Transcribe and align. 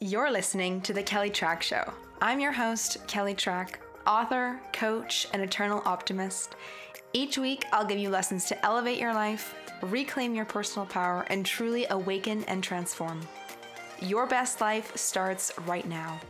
You're 0.00 0.30
listening 0.30 0.80
to 0.82 0.92
The 0.92 1.02
Kelly 1.02 1.28
Trach 1.28 1.60
Show. 1.60 1.92
I'm 2.22 2.38
your 2.38 2.52
host, 2.52 2.98
Kelly 3.08 3.34
Trach, 3.34 3.74
author, 4.06 4.60
coach, 4.72 5.26
and 5.32 5.42
eternal 5.42 5.82
optimist. 5.84 6.54
Each 7.12 7.36
week, 7.36 7.64
I'll 7.72 7.84
give 7.84 7.98
you 7.98 8.08
lessons 8.08 8.44
to 8.44 8.64
elevate 8.64 9.00
your 9.00 9.12
life, 9.12 9.56
reclaim 9.82 10.36
your 10.36 10.44
personal 10.44 10.86
power, 10.86 11.26
and 11.30 11.44
truly 11.44 11.84
awaken 11.90 12.44
and 12.44 12.62
transform. 12.62 13.20
Your 14.00 14.28
best 14.28 14.60
life 14.60 14.96
starts 14.96 15.50
right 15.66 15.88
now. 15.88 16.20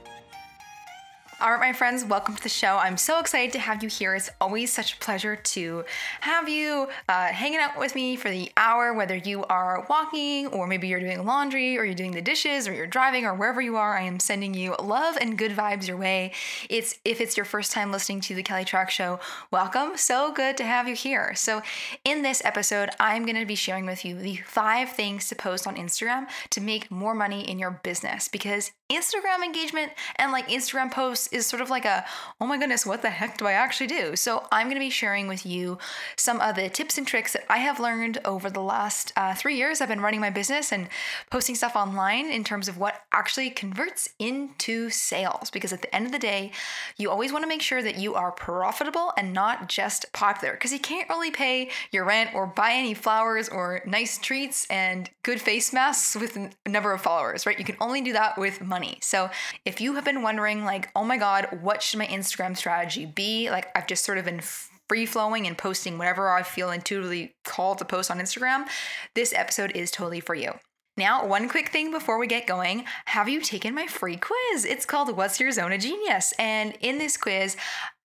All 1.41 1.53
right, 1.53 1.61
my 1.61 1.73
friends, 1.73 2.05
welcome 2.05 2.35
to 2.35 2.43
the 2.43 2.49
show. 2.49 2.79
I'm 2.79 2.97
so 2.97 3.21
excited 3.21 3.53
to 3.53 3.61
have 3.61 3.81
you 3.81 3.89
here. 3.89 4.13
It's 4.17 4.29
always 4.41 4.73
such 4.73 4.95
a 4.95 4.97
pleasure 4.97 5.37
to 5.37 5.85
have 6.23 6.49
you 6.49 6.89
uh, 7.09 7.29
hanging 7.29 7.61
out 7.61 7.79
with 7.79 7.95
me 7.95 8.17
for 8.17 8.29
the 8.29 8.51
hour, 8.57 8.93
whether 8.93 9.15
you 9.15 9.45
are 9.45 9.87
walking 9.89 10.49
or 10.49 10.67
maybe 10.67 10.89
you're 10.89 10.99
doing 10.99 11.25
laundry 11.25 11.79
or 11.79 11.85
you're 11.85 11.95
doing 11.95 12.11
the 12.11 12.21
dishes 12.21 12.67
or 12.67 12.73
you're 12.73 12.89
driving 12.89 13.25
or 13.25 13.35
wherever 13.35 13.61
you 13.61 13.77
are. 13.77 13.97
I 13.97 14.03
am 14.03 14.19
sending 14.19 14.53
you 14.53 14.75
love 14.83 15.17
and 15.21 15.39
good 15.39 15.53
vibes 15.53 15.87
your 15.87 15.97
way. 15.97 16.33
It's 16.69 16.99
if 17.05 17.21
it's 17.21 17.37
your 17.37 17.47
first 17.47 17.71
time 17.71 17.93
listening 17.93 18.21
to 18.23 18.35
the 18.35 18.43
Kelly 18.43 18.65
Trach 18.65 18.91
Show, 18.91 19.21
welcome. 19.53 19.97
So 19.97 20.33
good 20.33 20.57
to 20.57 20.65
have 20.65 20.89
you 20.89 20.97
here. 20.97 21.37
So, 21.37 21.63
in 22.05 22.23
this 22.23 22.45
episode, 22.45 22.91
I'm 22.99 23.25
going 23.25 23.39
to 23.39 23.47
be 23.47 23.55
sharing 23.55 23.87
with 23.87 24.05
you 24.05 24.17
the 24.17 24.39
five 24.39 24.91
things 24.91 25.29
to 25.29 25.37
post 25.37 25.69
on 25.69 25.77
Instagram 25.77 26.27
to 26.51 26.61
make 26.61 26.91
more 26.91 27.15
money 27.15 27.49
in 27.49 27.61
your 27.61 27.81
business 27.85 28.27
because 28.27 28.73
Instagram 28.91 29.45
engagement 29.45 29.93
and 30.17 30.33
like 30.33 30.49
Instagram 30.49 30.91
posts 30.91 31.28
is 31.33 31.47
sort 31.47 31.63
of 31.63 31.71
like 31.71 31.85
a, 31.85 32.05
oh 32.41 32.47
my 32.47 32.59
goodness, 32.59 32.87
what 32.87 33.03
the 33.03 33.11
heck 33.11 33.39
do 33.39 33.47
I 33.47 33.53
actually 33.53 33.87
do? 33.87 34.17
So 34.17 34.47
I'm 34.51 34.67
going 34.67 34.77
to 34.77 34.81
be 34.81 34.91
sharing 34.91 35.29
with 35.29 35.45
you 35.45 35.79
some 36.17 36.41
of 36.41 36.57
the 36.57 36.69
tips 36.69 36.99
and 36.99 37.07
tricks 37.07 37.33
that 37.33 37.45
I 37.49 37.59
have 37.59 37.81
learned 37.81 38.19
over 38.25 38.51
the 38.51 38.63
last 38.63 39.13
uh, 39.17 39.35
three 39.35 39.57
years. 39.57 39.81
I've 39.81 39.89
been 39.89 40.01
running 40.01 40.21
my 40.21 40.31
business 40.31 40.73
and 40.73 40.89
posting 41.31 41.55
stuff 41.55 41.77
online 41.77 42.31
in 42.31 42.45
terms 42.45 42.69
of 42.69 42.79
what 42.79 43.03
actually 43.13 43.51
converts 43.51 44.09
into 44.19 44.91
sales. 44.91 45.51
Because 45.51 45.73
at 45.73 45.83
the 45.83 45.95
end 45.95 46.07
of 46.07 46.13
the 46.13 46.19
day, 46.19 46.53
you 46.97 47.11
always 47.11 47.33
want 47.33 47.43
to 47.45 47.49
make 47.49 47.63
sure 47.63 47.83
that 47.83 47.99
you 47.99 48.15
are 48.15 48.33
profitable 48.33 49.13
and 49.17 49.33
not 49.33 49.69
just 49.69 50.13
popular 50.13 50.55
because 50.55 50.73
you 50.73 50.79
can't 50.79 51.09
really 51.09 51.31
pay 51.31 51.71
your 51.91 52.05
rent 52.05 52.31
or 52.35 52.47
buy 52.47 52.73
any 52.73 52.95
flowers 52.95 53.49
or 53.49 53.83
nice 53.87 54.19
treats 54.19 54.67
and 54.71 55.11
good 55.23 55.41
face 55.41 55.73
masks 55.73 56.17
with 56.17 56.37
a 56.37 56.51
number 56.69 56.93
of 56.93 57.01
followers, 57.01 57.47
right? 57.47 57.59
You 57.59 57.65
can 57.65 57.77
only 57.81 58.01
do 58.01 58.13
that 58.13 58.39
with 58.39 58.61
money. 58.63 58.99
So 59.03 59.31
if 59.65 59.81
you 59.81 59.95
have 59.95 60.05
been 60.05 60.23
wondering, 60.23 60.65
like, 60.65 60.89
oh 60.97 61.05
my 61.05 61.18
God, 61.19 61.59
what 61.61 61.83
should 61.83 61.99
my 61.99 62.07
Instagram 62.07 62.57
strategy 62.57 63.07
be? 63.07 63.51
Like, 63.51 63.69
I've 63.77 63.87
just 63.87 64.05
sort 64.05 64.19
of 64.19 64.25
been 64.25 64.41
free 64.89 65.07
flowing 65.07 65.47
and 65.47 65.57
posting 65.57 65.99
whatever 65.99 66.31
I 66.31 66.43
feel 66.43 66.71
intuitively 66.71 67.35
called 67.45 67.79
to 67.79 67.85
post 67.85 68.11
on 68.11 68.19
Instagram. 68.19 68.67
This 69.15 69.33
episode 69.35 69.73
is 69.75 69.91
totally 69.91 70.21
for 70.21 70.35
you. 70.35 70.55
Now, 70.99 71.25
one 71.25 71.49
quick 71.49 71.69
thing 71.69 71.93
before 71.93 72.19
we 72.19 72.27
get 72.27 72.49
going 72.49 72.85
have 73.05 73.29
you 73.29 73.41
taken 73.41 73.73
my 73.73 73.87
free 73.87 74.17
quiz? 74.17 74.65
It's 74.65 74.85
called 74.85 75.17
What's 75.17 75.39
Your 75.39 75.53
Zone 75.53 75.71
of 75.71 75.79
Genius? 75.81 76.35
And 76.41 76.77
in 76.81 76.99
this 76.99 77.17
quiz, 77.17 77.57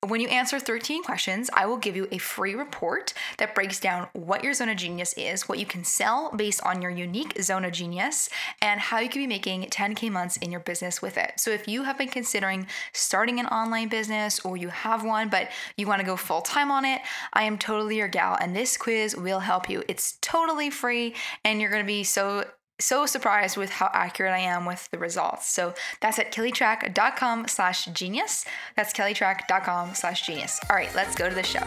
when 0.07 0.21
you 0.21 0.27
answer 0.27 0.59
13 0.59 1.01
questions, 1.01 1.49
I 1.53 1.65
will 1.65 1.77
give 1.77 1.95
you 1.95 2.07
a 2.11 2.19
free 2.19 2.53
report 2.53 3.15
that 3.39 3.55
breaks 3.55 3.79
down 3.79 4.09
what 4.13 4.43
your 4.43 4.53
zone 4.53 4.69
of 4.69 4.77
genius 4.77 5.13
is, 5.13 5.49
what 5.49 5.57
you 5.57 5.65
can 5.65 5.83
sell 5.83 6.31
based 6.35 6.61
on 6.63 6.83
your 6.83 6.91
unique 6.91 7.41
zone 7.41 7.65
of 7.65 7.71
genius, 7.71 8.29
and 8.61 8.79
how 8.79 8.99
you 8.99 9.09
can 9.09 9.23
be 9.23 9.27
making 9.27 9.63
10K 9.63 10.11
months 10.11 10.37
in 10.37 10.51
your 10.51 10.59
business 10.59 11.01
with 11.01 11.17
it. 11.17 11.31
So, 11.37 11.49
if 11.49 11.67
you 11.67 11.83
have 11.83 11.97
been 11.97 12.09
considering 12.09 12.67
starting 12.91 13.39
an 13.39 13.47
online 13.47 13.87
business 13.87 14.39
or 14.41 14.55
you 14.55 14.67
have 14.67 15.03
one, 15.03 15.29
but 15.29 15.49
you 15.77 15.87
want 15.87 16.01
to 16.01 16.05
go 16.05 16.15
full 16.15 16.41
time 16.41 16.69
on 16.69 16.85
it, 16.85 17.01
I 17.31 17.43
am 17.43 17.57
totally 17.57 17.97
your 17.97 18.07
gal, 18.07 18.37
and 18.39 18.55
this 18.55 18.77
quiz 18.77 19.15
will 19.15 19.39
help 19.39 19.67
you. 19.67 19.83
It's 19.87 20.17
totally 20.21 20.69
free, 20.69 21.15
and 21.43 21.59
you're 21.59 21.71
going 21.71 21.83
to 21.83 21.87
be 21.87 22.03
so 22.03 22.43
so 22.83 23.05
surprised 23.05 23.55
with 23.55 23.69
how 23.69 23.89
accurate 23.93 24.33
I 24.33 24.39
am 24.39 24.65
with 24.65 24.89
the 24.91 24.97
results. 24.97 25.47
So 25.47 25.73
that's 26.01 26.19
at 26.19 26.33
kellytrach.com 26.33 27.47
slash 27.47 27.85
genius. 27.85 28.45
That's 28.75 28.91
kellytrach.com 28.91 29.95
slash 29.95 30.25
genius. 30.25 30.59
All 30.69 30.75
right, 30.75 30.93
let's 30.93 31.15
go 31.15 31.29
to 31.29 31.35
the 31.35 31.43
show. 31.43 31.63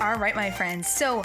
All 0.00 0.16
right, 0.16 0.34
my 0.34 0.50
friends. 0.50 0.88
So 0.88 1.22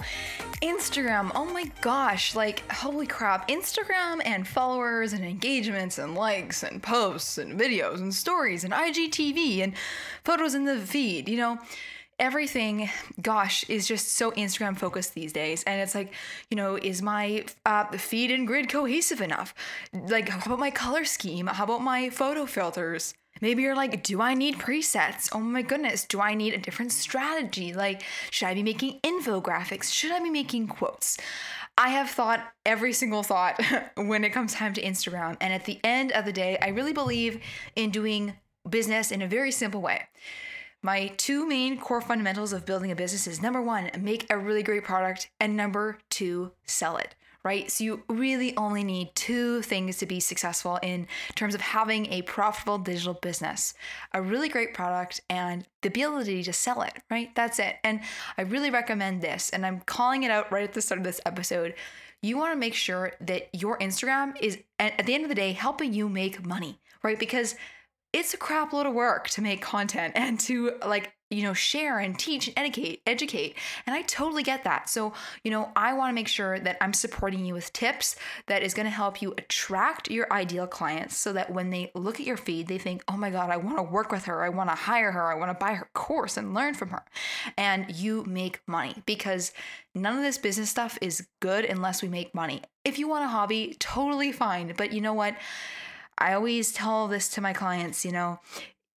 Instagram, 0.62 1.32
oh 1.34 1.46
my 1.46 1.72
gosh, 1.82 2.36
like 2.36 2.70
holy 2.72 3.08
crap. 3.08 3.48
Instagram 3.48 4.22
and 4.26 4.46
followers 4.46 5.14
and 5.14 5.24
engagements 5.24 5.98
and 5.98 6.16
likes 6.16 6.64
and 6.64 6.84
posts 6.84 7.38
and 7.38 7.60
videos 7.60 8.00
and 8.00 8.14
stories 8.14 8.64
and 8.66 8.74
IGTV 8.74 9.64
and 9.64 9.74
photos 10.26 10.54
in 10.54 10.66
the 10.66 10.78
feed, 10.78 11.30
you 11.30 11.38
know 11.38 11.60
everything 12.20 12.90
gosh 13.22 13.64
is 13.70 13.88
just 13.88 14.14
so 14.14 14.32
instagram 14.32 14.78
focused 14.78 15.14
these 15.14 15.34
days. 15.34 15.64
And 15.64 15.82
it's 15.82 15.96
like 15.96 16.14
you 16.50 16.58
know 16.58 16.76
is 16.76 17.02
my 17.02 17.46
uh, 17.66 17.86
feed 17.98 18.32
and 18.32 18.48
grid 18.48 18.70
cohesive 18.70 19.22
enough? 19.22 19.54
Like 19.94 20.30
how 20.30 20.46
about 20.46 20.60
my 20.60 20.72
color 20.72 21.06
scheme? 21.06 21.48
How 21.48 21.64
about 21.64 21.82
my 21.82 22.10
photo 22.10 22.46
filters? 22.46 23.14
Maybe 23.40 23.62
you're 23.62 23.76
like 23.76 24.04
do 24.04 24.22
i 24.22 24.34
need 24.34 24.58
presets? 24.58 25.30
Oh 25.34 25.40
my 25.40 25.62
goodness 25.62 26.06
do 26.06 26.20
i 26.20 26.34
need 26.34 26.54
a 26.54 26.58
different 26.58 26.92
strategy? 26.92 27.74
Like 27.74 28.04
should 28.32 28.48
i 28.48 28.54
be 28.54 28.64
making 28.64 29.00
infographics? 29.02 29.94
Should 29.94 30.12
i 30.12 30.20
be 30.20 30.30
making 30.30 30.68
quotes? 30.68 31.18
I 31.78 31.90
have 31.90 32.10
thought 32.10 32.44
every 32.66 32.92
single 32.92 33.22
thought 33.22 33.62
when 33.96 34.24
it 34.24 34.32
comes 34.32 34.54
time 34.54 34.74
to 34.74 34.82
Instagram. 34.82 35.38
And 35.40 35.54
at 35.54 35.66
the 35.66 35.80
end 35.84 36.12
of 36.12 36.26
the 36.26 36.34
day, 36.34 36.58
I 36.60 36.70
really 36.70 36.94
believe 36.94 37.40
in 37.76 37.92
doing 37.92 38.34
business 38.68 39.12
in 39.12 39.22
a 39.22 39.28
very 39.28 39.52
simple 39.52 39.82
way. 39.82 40.08
My 40.82 41.08
two 41.18 41.48
main 41.48 41.80
core 41.80 42.02
fundamentals 42.02 42.54
of 42.54 42.66
building 42.66 42.92
a 42.92 42.96
business 42.96 43.28
is 43.28 43.42
number 43.42 43.62
one, 43.62 43.90
make 44.00 44.28
a 44.30 44.38
really 44.38 44.64
great 44.64 44.84
product, 44.84 45.30
and 45.40 45.58
number 45.58 45.98
two, 46.10 46.52
sell 46.66 46.98
it 46.98 47.16
right? 47.48 47.72
So 47.72 47.86
you 47.86 48.04
really 48.10 48.58
only 48.58 48.84
need 48.84 49.16
two 49.16 49.62
things 49.62 50.00
to 50.00 50.06
be 50.06 50.20
successful 50.20 50.80
in 50.84 51.08
terms 51.36 51.56
of 51.56 51.62
having 51.62 52.12
a 52.12 52.22
profitable 52.24 52.78
digital 52.78 53.14
business 53.14 53.74
a 54.14 54.22
really 54.22 54.50
great 54.50 54.74
product 54.74 55.22
and 55.30 55.66
the 55.82 55.88
ability 55.88 56.44
to 56.44 56.52
sell 56.52 56.82
it, 56.82 56.92
right? 57.10 57.34
That's 57.36 57.58
it. 57.60 57.78
And 57.86 58.02
I 58.38 58.42
really 58.42 58.70
recommend 58.70 59.22
this, 59.22 59.50
and 59.52 59.66
I'm 59.66 59.80
calling 59.80 60.24
it 60.24 60.32
out 60.32 60.52
right 60.52 60.66
at 60.66 60.74
the 60.74 60.82
start 60.82 61.00
of 61.00 61.06
this 61.06 61.22
episode. 61.26 61.76
You 62.22 62.38
want 62.38 62.52
to 62.52 62.60
make 62.60 62.74
sure 62.74 63.14
that 63.22 63.48
your 63.54 63.78
Instagram 63.78 64.36
is, 64.42 64.58
at 64.78 65.06
the 65.06 65.16
end 65.16 65.24
of 65.24 65.30
the 65.30 65.36
day, 65.36 65.54
helping 65.54 65.94
you 65.94 66.10
make 66.10 66.46
money, 66.46 66.82
right? 67.02 67.18
Because 67.18 67.56
it's 68.18 68.34
a 68.34 68.38
crap 68.38 68.74
load 68.74 68.88
of 68.88 68.94
work 68.94 69.30
to 69.30 69.44
make 69.44 69.62
content 69.62 70.12
and 70.18 70.40
to 70.40 70.72
like 70.88 71.14
you 71.30 71.44
know 71.44 71.54
share 71.54 72.00
and 72.00 72.18
teach 72.18 72.48
and 72.48 72.58
educate 72.58 73.02
educate. 73.06 73.56
And 73.86 73.96
i 73.96 74.02
totally 74.02 74.42
get 74.42 74.64
that. 74.64 74.90
So 74.90 75.14
you 75.44 75.52
know 75.52 75.72
i 75.76 75.94
want 75.94 76.10
to 76.10 76.16
make 76.16 76.28
sure 76.28 76.60
that 76.60 76.78
i'm 76.82 76.94
supporting 76.94 77.46
you 77.46 77.54
with 77.54 77.72
tips 77.74 78.16
that 78.48 78.64
is 78.64 78.74
going 78.74 78.88
to 78.88 78.92
help 78.92 79.22
you 79.22 79.36
attract 79.38 80.10
your 80.10 80.32
ideal 80.34 80.66
clients 80.66 81.16
so 81.16 81.32
that 81.34 81.52
when 81.52 81.70
they 81.70 81.92
look 81.94 82.20
at 82.20 82.26
your 82.26 82.38
feed 82.38 82.68
they 82.68 82.80
think 82.80 83.04
oh 83.08 83.18
my 83.18 83.30
god 83.30 83.52
i 83.52 83.58
want 83.58 83.78
to 83.78 83.84
work 83.84 84.12
with 84.12 84.26
her. 84.26 84.44
I 84.44 84.50
want 84.50 84.70
to 84.72 84.76
hire 84.76 85.12
her. 85.12 85.32
I 85.32 85.36
want 85.36 85.52
to 85.52 85.66
buy 85.66 85.74
her 85.74 85.88
course 85.94 86.38
and 86.38 86.56
learn 86.56 86.74
from 86.74 86.90
her. 86.90 87.04
And 87.56 87.96
you 87.96 88.24
make 88.26 88.62
money 88.66 88.96
because 89.06 89.52
none 89.94 90.18
of 90.18 90.24
this 90.24 90.40
business 90.40 90.72
stuff 90.72 90.98
is 91.02 91.28
good 91.40 91.66
unless 91.66 92.02
we 92.02 92.10
make 92.10 92.34
money. 92.34 92.64
If 92.84 92.98
you 92.98 93.08
want 93.08 93.26
a 93.26 93.28
hobby 93.28 93.76
totally 93.80 94.32
fine. 94.32 94.74
But 94.76 94.92
you 94.92 95.02
know 95.02 95.14
what 95.14 95.36
I 96.18 96.34
always 96.34 96.72
tell 96.72 97.08
this 97.08 97.30
to 97.30 97.42
my 97.42 97.54
clients, 97.54 98.06
you 98.06 98.12
know, 98.12 98.40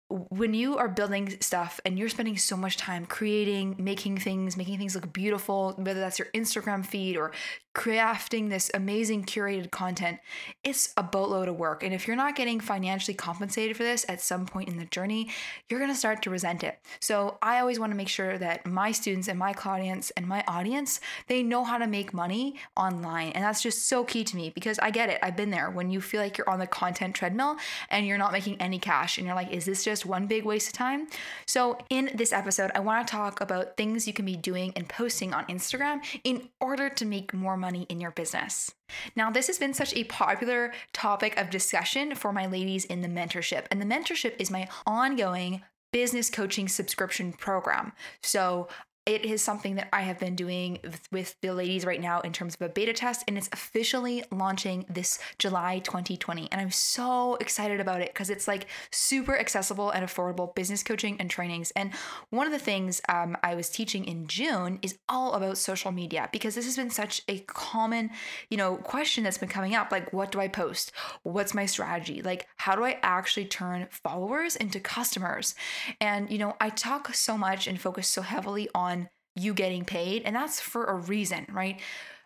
when 0.09 0.55
you 0.55 0.77
are 0.77 0.87
building 0.87 1.37
stuff 1.39 1.79
and 1.85 1.99
you're 1.99 2.09
spending 2.09 2.35
so 2.37 2.57
much 2.57 2.77
time 2.77 3.05
creating, 3.05 3.75
making 3.77 4.17
things, 4.17 4.57
making 4.57 4.79
things 4.79 4.95
look 4.95 5.13
beautiful, 5.13 5.73
whether 5.77 5.99
that's 5.99 6.17
your 6.17 6.29
Instagram 6.33 6.83
feed 6.83 7.15
or 7.15 7.31
crafting 7.79 8.49
this 8.49 8.69
amazing 8.73 9.23
curated 9.23 9.71
content, 9.71 10.19
it's 10.65 10.93
a 10.97 11.01
boatload 11.01 11.47
of 11.47 11.57
work. 11.57 11.81
And 11.81 11.93
if 11.93 12.07
you're 12.07 12.17
not 12.17 12.35
getting 12.35 12.59
financially 12.59 13.15
compensated 13.15 13.77
for 13.77 13.83
this 13.83 14.05
at 14.09 14.19
some 14.19 14.45
point 14.45 14.67
in 14.67 14.77
the 14.77 14.83
journey, 14.83 15.29
you're 15.69 15.79
going 15.79 15.91
to 15.91 15.97
start 15.97 16.21
to 16.23 16.29
resent 16.29 16.61
it. 16.61 16.77
So 16.99 17.37
I 17.41 17.59
always 17.59 17.79
want 17.79 17.93
to 17.93 17.95
make 17.95 18.09
sure 18.09 18.37
that 18.37 18.65
my 18.65 18.91
students 18.91 19.29
and 19.29 19.39
my 19.39 19.53
clients 19.53 20.09
and 20.11 20.27
my 20.27 20.43
audience, 20.45 20.99
they 21.27 21.41
know 21.41 21.63
how 21.63 21.77
to 21.77 21.87
make 21.87 22.13
money 22.13 22.55
online. 22.75 23.31
And 23.31 23.45
that's 23.45 23.63
just 23.63 23.87
so 23.87 24.03
key 24.03 24.25
to 24.25 24.35
me 24.35 24.49
because 24.49 24.77
I 24.79 24.91
get 24.91 25.07
it. 25.07 25.17
I've 25.23 25.37
been 25.37 25.49
there 25.49 25.69
when 25.71 25.89
you 25.89 26.01
feel 26.01 26.21
like 26.21 26.37
you're 26.37 26.49
on 26.49 26.59
the 26.59 26.67
content 26.67 27.15
treadmill 27.15 27.55
and 27.89 28.05
you're 28.05 28.17
not 28.17 28.33
making 28.33 28.59
any 28.59 28.79
cash 28.79 29.17
and 29.17 29.25
you're 29.25 29.37
like, 29.37 29.51
is 29.51 29.63
this 29.63 29.85
just 29.85 30.05
one 30.05 30.27
big 30.27 30.43
waste 30.43 30.67
of 30.67 30.73
time? 30.73 31.07
So 31.45 31.77
in 31.89 32.11
this 32.13 32.33
episode, 32.33 32.71
I 32.75 32.81
want 32.81 33.07
to 33.07 33.09
talk 33.09 33.39
about 33.39 33.77
things 33.77 34.05
you 34.05 34.11
can 34.11 34.25
be 34.25 34.35
doing 34.35 34.73
and 34.75 34.89
posting 34.89 35.33
on 35.33 35.45
Instagram 35.45 36.01
in 36.25 36.49
order 36.59 36.89
to 36.89 37.05
make 37.05 37.33
more 37.33 37.55
money 37.55 37.68
in 37.75 37.99
your 37.99 38.11
business. 38.11 38.71
Now, 39.15 39.31
this 39.31 39.47
has 39.47 39.59
been 39.59 39.73
such 39.73 39.93
a 39.93 40.03
popular 40.05 40.73
topic 40.93 41.37
of 41.39 41.49
discussion 41.49 42.15
for 42.15 42.33
my 42.33 42.45
ladies 42.45 42.85
in 42.85 43.01
the 43.01 43.07
mentorship, 43.07 43.65
and 43.71 43.81
the 43.81 43.85
mentorship 43.85 44.35
is 44.39 44.51
my 44.51 44.67
ongoing 44.85 45.61
business 45.91 46.29
coaching 46.29 46.67
subscription 46.67 47.33
program. 47.33 47.93
So, 48.21 48.67
it 49.09 49.25
is 49.25 49.41
something 49.41 49.73
that 49.73 49.89
I 49.91 50.01
have 50.01 50.19
been 50.19 50.35
doing 50.35 50.77
with 51.11 51.35
the 51.41 51.51
ladies 51.51 51.83
right 51.83 51.99
now 51.99 52.19
in 52.19 52.31
terms 52.31 52.53
of 52.53 52.61
a 52.61 52.69
beta 52.69 52.93
test, 52.93 53.23
and 53.27 53.39
it's 53.39 53.49
officially 53.51 54.23
launching 54.31 54.85
this 54.87 55.17
July 55.39 55.79
2020. 55.79 56.47
And 56.51 56.61
I'm 56.61 56.69
so 56.69 57.33
excited 57.41 57.79
about 57.79 58.01
it 58.01 58.13
because 58.13 58.29
it's 58.29 58.47
like 58.47 58.67
super 58.91 59.35
accessible 59.35 59.89
and 59.89 60.05
affordable 60.05 60.53
business 60.53 60.83
coaching 60.83 61.19
and 61.19 61.27
trainings. 61.27 61.71
And 61.75 61.91
one 62.29 62.45
of 62.45 62.53
the 62.53 62.59
things 62.59 63.01
um, 63.09 63.35
I 63.41 63.55
was 63.55 63.71
teaching 63.71 64.05
in 64.05 64.27
June 64.27 64.77
is 64.83 64.99
all 65.09 65.33
about 65.33 65.57
social 65.57 65.91
media 65.91 66.29
because 66.31 66.53
this 66.53 66.65
has 66.65 66.75
been 66.75 66.91
such 66.91 67.23
a 67.27 67.39
common, 67.39 68.11
you 68.51 68.57
know, 68.57 68.75
question 68.75 69.23
that's 69.23 69.39
been 69.39 69.49
coming 69.49 69.73
up. 69.73 69.91
Like, 69.91 70.13
what 70.13 70.31
do 70.31 70.39
I 70.39 70.49
post? 70.49 70.91
What's 71.23 71.55
my 71.55 71.65
strategy? 71.65 72.21
Like, 72.21 72.47
how 72.57 72.75
do 72.75 72.83
I 72.83 72.99
actually 73.01 73.45
turn 73.45 73.87
followers 73.89 74.55
into 74.55 74.79
customers? 74.79 75.55
And, 75.99 76.29
you 76.29 76.37
know, 76.37 76.55
I 76.61 76.69
talk 76.69 77.11
so 77.15 77.39
much 77.39 77.65
and 77.65 77.81
focus 77.81 78.07
so 78.07 78.21
heavily 78.21 78.69
on 78.75 78.98
you 79.39 79.53
getting 79.53 79.85
paid, 79.85 80.23
and 80.23 80.35
that's 80.35 80.59
for 80.59 80.85
a 80.85 80.95
reason, 80.95 81.45
right? 81.51 81.79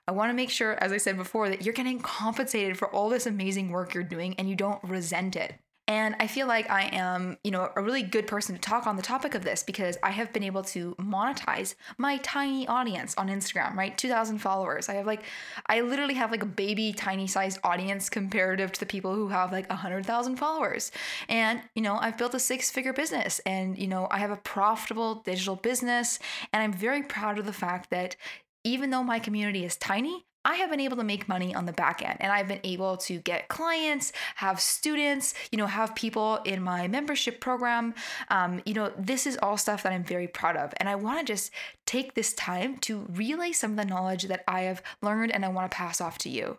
I 0.08 0.12
want 0.12 0.30
to 0.30 0.34
make 0.34 0.50
sure, 0.50 0.74
as 0.84 0.92
I 0.92 0.98
said 0.98 1.16
before, 1.16 1.48
that 1.50 1.64
you're 1.64 1.74
getting 1.74 2.00
compensated 2.00 2.78
for 2.78 2.90
all 2.90 3.10
this 3.10 3.26
amazing 3.26 3.70
work 3.70 3.94
you're 3.94 4.04
doing 4.04 4.36
and 4.38 4.50
you 4.50 4.56
don't 4.56 4.84
resent 4.84 5.36
it. 5.36 5.56
And 5.88 6.16
I 6.20 6.28
feel 6.28 6.48
like 6.48 6.70
I 6.70 6.84
am, 6.94 7.38
you 7.44 7.52
know, 7.52 7.70
a 7.76 7.82
really 7.82 8.04
good 8.04 8.26
person 8.26 8.56
to 8.56 8.62
talk 8.62 8.88
on 8.88 8.96
the 8.96 9.02
topic 9.02 9.36
of 9.36 9.44
this 9.44 9.64
because 9.64 9.98
I 10.02 10.12
have 10.12 10.32
been 10.32 10.44
able 10.44 10.64
to 10.64 10.96
monetize 10.96 11.76
my 11.98 12.18
tiny 12.18 12.66
audience 12.68 13.14
on 13.18 13.28
Instagram, 13.28 13.76
right? 13.76 13.98
2,000 13.98 14.38
followers. 14.38 14.88
I 14.88 14.94
have 14.94 15.06
like, 15.06 15.24
I 15.68 15.82
literally 15.82 16.14
have 16.14 16.32
like 16.32 16.42
a 16.42 16.48
baby 16.48 16.94
tiny 16.94 17.28
sized 17.28 17.60
audience 17.66 18.10
comparative 18.10 18.72
to 18.72 18.80
the 18.80 18.86
people 18.86 19.14
who 19.14 19.28
have 19.28 19.52
like 19.52 19.68
100,000 19.70 20.38
followers. 20.38 20.92
And, 21.28 21.60
you 21.76 21.82
know, 21.82 21.98
I've 21.98 22.18
built 22.18 22.34
a 22.34 22.40
six 22.40 22.72
figure 22.72 22.94
business 22.94 23.40
and, 23.46 23.78
you 23.78 23.88
know, 23.88 24.08
I 24.10 24.20
have 24.20 24.32
a 24.32 24.38
profitable 24.38 25.16
digital 25.16 25.58
business. 25.58 26.18
And 26.54 26.64
I'm 26.64 26.72
very 26.72 27.04
proud 27.04 27.40
of 27.40 27.46
the 27.46 27.54
fact 27.54 27.90
that 27.90 28.16
even 28.64 28.90
though 28.90 29.04
my 29.04 29.20
community 29.20 29.66
is 29.66 29.76
tiny, 29.76 30.26
I 30.46 30.56
have 30.56 30.70
been 30.70 30.80
able 30.80 30.98
to 30.98 31.04
make 31.04 31.30
money 31.30 31.56
on 31.56 31.66
the 31.66 31.74
back 31.74 32.02
end 32.02 32.18
and 32.20 32.32
I've 32.32 32.48
been 32.48 32.60
able 32.64 32.98
to 32.98 33.20
get 33.20 33.48
clients, 33.48 34.12
have 34.36 34.60
students, 34.60 35.34
you 35.52 35.58
know, 35.58 35.68
have 35.68 35.96
people 35.96 36.38
in 36.46 36.62
my 36.62 36.88
membership 36.88 37.40
program. 37.40 37.94
Um, 38.30 38.62
you 38.66 38.74
know, 38.74 38.92
this 38.98 39.26
is 39.26 39.38
all 39.42 39.58
stuff 39.58 39.84
that 39.84 39.94
I'm 39.94 40.04
very 40.04 40.28
proud 40.28 40.58
of. 40.58 40.74
And 40.78 40.90
I 40.90 40.96
want 40.96 41.20
to 41.20 41.34
just 41.34 41.52
take 41.86 42.14
this 42.14 42.34
time 42.34 42.78
to 42.80 43.06
relay 43.10 43.52
some 43.52 43.72
of 43.72 43.78
the 43.78 43.86
knowledge 43.86 44.24
that 44.24 44.44
I 44.48 44.62
have 44.62 44.84
learned 45.02 45.32
and 45.32 45.46
I 45.46 45.50
want 45.50 45.72
to 45.72 45.76
pass 45.76 46.02
off 46.02 46.18
to 46.20 46.30
you. 46.30 46.58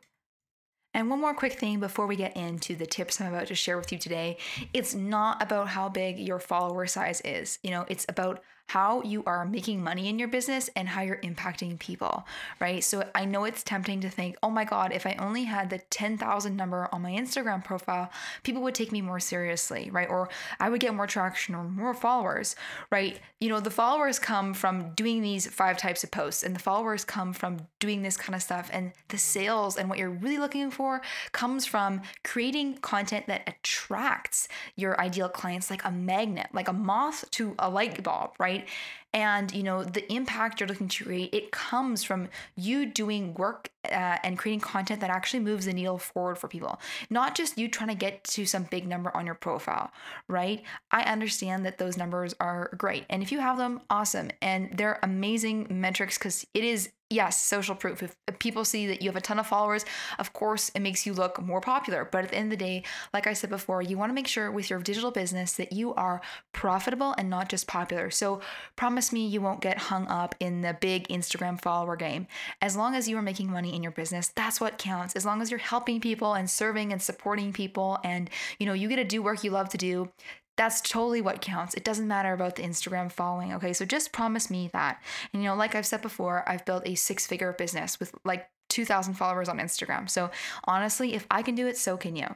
And 0.95 1.11
one 1.11 1.21
more 1.21 1.35
quick 1.35 1.59
thing 1.59 1.81
before 1.81 2.07
we 2.07 2.15
get 2.15 2.37
into 2.37 2.77
the 2.77 2.87
tips 2.87 3.21
I'm 3.21 3.35
about 3.35 3.49
to 3.49 3.55
share 3.57 3.77
with 3.77 3.91
you 3.91 3.99
today. 3.99 4.39
It's 4.73 4.95
not 4.95 5.43
about 5.43 5.69
how 5.69 5.89
big 5.89 6.21
your 6.21 6.39
follower 6.39 6.87
size 6.87 7.21
is. 7.23 7.59
You 7.65 7.73
know, 7.73 7.85
it's 7.89 8.07
about 8.09 8.43
how 8.67 9.03
you 9.03 9.23
are 9.27 9.45
making 9.45 9.83
money 9.83 10.09
in 10.09 10.19
your 10.19 10.29
business 10.29 10.71
and 10.75 10.89
how 10.89 11.03
you're 11.03 11.19
impacting 11.19 11.79
people, 11.79 12.27
right? 12.61 12.83
So 12.83 13.09
I 13.15 13.25
know 13.25 13.45
it's 13.45 13.63
tempting 13.63 14.01
to 14.01 14.11
think, 14.11 14.37
oh 14.43 14.51
my 14.51 14.65
God, 14.65 14.93
if 14.93 15.07
I 15.07 15.17
only 15.19 15.45
had 15.45 15.71
the 15.71 15.79
10,000 15.91 16.57
number 16.57 16.89
on 16.93 17.03
my 17.03 17.13
Instagram 17.13 17.63
profile, 17.63 18.11
people 18.43 18.63
would 18.63 18.75
take 18.75 18.91
me 18.91 19.01
more 19.01 19.21
seriously, 19.21 19.91
right? 19.91 20.09
Or 20.09 20.29
I 20.61 20.71
would 20.71 20.81
get 20.81 20.95
more 20.95 21.07
traction 21.07 21.55
or 21.55 21.65
more 21.65 21.95
followers, 21.95 22.57
right? 22.91 23.19
You 23.41 23.49
know, 23.49 23.61
the 23.61 23.71
followers 23.71 24.19
come 24.19 24.55
from 24.55 24.93
doing 24.95 25.21
these 25.21 25.47
five 25.47 25.77
types 25.77 26.03
of 26.03 26.11
posts, 26.11 26.43
and 26.43 26.55
the 26.55 26.61
followers 26.61 27.05
come 27.05 27.33
from 27.33 27.59
doing 27.81 28.03
this 28.03 28.17
kind 28.17 28.35
of 28.35 28.43
stuff. 28.43 28.71
And 28.73 28.93
the 29.09 29.19
sales 29.19 29.77
and 29.77 29.89
what 29.89 29.99
you're 29.99 30.11
really 30.11 30.39
looking 30.39 30.71
for 30.71 31.03
comes 31.33 31.67
from 31.67 32.03
creating 32.23 32.79
content 32.79 33.27
that 33.27 33.43
attracts 33.47 34.49
your 34.77 34.99
ideal 35.01 35.29
clients 35.29 35.71
like 35.71 35.85
a 35.85 35.91
magnet, 35.91 36.49
like 36.53 36.69
a 36.69 36.73
moth 36.73 37.31
to 37.33 37.55
a 37.59 37.69
light 37.69 38.03
bulb, 38.03 38.31
right? 38.39 38.54
Right? 38.55 38.69
And 39.13 39.55
you 39.55 39.63
know 39.63 39.85
the 39.85 40.13
impact 40.13 40.59
you're 40.59 40.69
looking 40.69 40.89
to 40.89 41.05
create, 41.05 41.33
it 41.33 41.53
comes 41.53 42.03
from 42.03 42.29
you 42.57 42.85
doing 42.85 43.35
work 43.35 43.71
uh, 43.85 44.19
and 44.25 44.37
creating 44.37 44.61
content 44.61 45.01
that 45.03 45.11
actually 45.11 45.39
moves 45.39 45.67
the 45.67 45.73
needle 45.73 45.99
forward 45.99 46.37
for 46.37 46.49
people, 46.49 46.81
not 47.11 47.37
just 47.37 47.57
you 47.57 47.69
trying 47.69 47.91
to 47.91 47.95
get 47.95 48.25
to 48.25 48.45
some 48.45 48.65
big 48.65 48.89
number 48.89 49.17
on 49.17 49.25
your 49.25 49.37
profile, 49.37 49.93
right? 50.29 50.65
I 50.91 51.03
understand 51.05 51.65
that 51.65 51.79
those 51.79 51.97
numbers 51.97 52.35
are 52.41 52.75
great, 52.77 53.05
and 53.09 53.23
if 53.23 53.31
you 53.31 53.39
have 53.39 53.57
them, 53.57 53.83
awesome, 53.89 54.31
and 54.43 54.71
they're 54.77 54.99
amazing 55.05 55.69
metrics 55.71 56.19
because 56.19 56.45
it 56.53 56.65
is 56.65 56.91
yes, 57.15 57.41
social 57.41 57.75
proof. 57.75 58.03
If 58.03 58.39
people 58.39 58.65
see 58.65 58.87
that 58.89 59.01
you 59.01 59.09
have 59.09 59.17
a 59.17 59.21
ton 59.21 59.39
of 59.39 59.47
followers, 59.47 59.85
of 60.19 60.33
course, 60.33 60.71
it 60.75 60.81
makes 60.81 61.07
you 61.07 61.15
look 61.15 61.41
more 61.41 61.61
popular. 61.61 62.05
But 62.05 62.25
at 62.25 62.31
the 62.31 62.37
end 62.37 62.53
of 62.53 62.59
the 62.59 62.65
day, 62.65 62.83
like 63.13 63.27
I 63.27 63.33
said 63.33 63.51
before, 63.51 63.81
you 63.81 63.97
want 63.97 64.11
to 64.11 64.15
make 64.15 64.27
sure 64.27 64.51
with 64.51 64.69
your 64.69 64.81
digital 64.81 65.11
business 65.11 65.55
that 65.55 65.73
you 65.73 65.95
are 65.95 66.21
profitable 66.53 67.15
and 67.17 67.31
not 67.31 67.49
just 67.49 67.67
popular. 67.67 68.11
So 68.11 68.41
promise 68.77 69.13
me 69.13 69.27
you 69.27 69.41
won't 69.41 69.61
get 69.61 69.79
hung 69.79 70.07
up 70.09 70.35
in 70.41 70.61
the 70.61 70.77
big 70.81 71.09
Instagram 71.09 71.61
follower 71.61 71.97
game. 71.97 72.27
As 72.61 72.77
long 72.77 72.95
as 72.95 73.09
you 73.09 73.17
are 73.17 73.23
making 73.23 73.51
money 73.51 73.75
in 73.75 73.83
your 73.83 73.93
business, 73.93 74.33
that's 74.35 74.61
what 74.61 74.79
counts. 74.79 75.15
As 75.15 75.25
long 75.25 75.41
as 75.41 75.51
you're 75.51 75.59
helping 75.59 76.01
people 76.01 76.35
and 76.35 76.51
serving 76.51 76.93
and 76.93 77.01
supporting 77.01 77.53
people 77.53 77.99
and 78.03 78.29
you 78.59 78.67
know, 78.67 78.73
you 78.73 78.89
get 78.89 78.97
to 78.97 79.05
do 79.05 79.23
work 79.23 79.45
you 79.45 79.51
love 79.51 79.69
to 79.71 79.79
do, 79.79 80.11
that's 80.57 80.81
totally 80.81 81.21
what 81.21 81.41
counts. 81.41 81.75
It 81.75 81.85
doesn't 81.85 82.07
matter 82.07 82.33
about 82.33 82.57
the 82.57 82.63
Instagram 82.63 83.11
following. 83.11 83.53
Okay. 83.55 83.73
So 83.73 83.85
just 83.85 84.13
promise 84.13 84.51
me 84.51 84.71
that. 84.73 85.03
And, 85.33 85.43
you 85.43 85.49
know, 85.49 85.57
like 85.57 85.75
I've 85.75 85.87
said 85.87 86.03
before, 86.03 86.45
I've 86.49 86.65
built 86.65 86.87
a 86.87 86.95
six 86.95 87.27
figure 87.27 87.53
business 87.53 87.99
with 87.99 88.15
like 88.25 88.49
2,000 88.71 89.15
followers 89.15 89.49
on 89.49 89.59
Instagram. 89.59 90.09
So 90.09 90.31
honestly, 90.65 91.15
if 91.15 91.27
I 91.31 91.43
can 91.43 91.55
do 91.55 91.67
it, 91.67 91.77
so 91.77 91.97
can 91.97 92.17
you. 92.17 92.27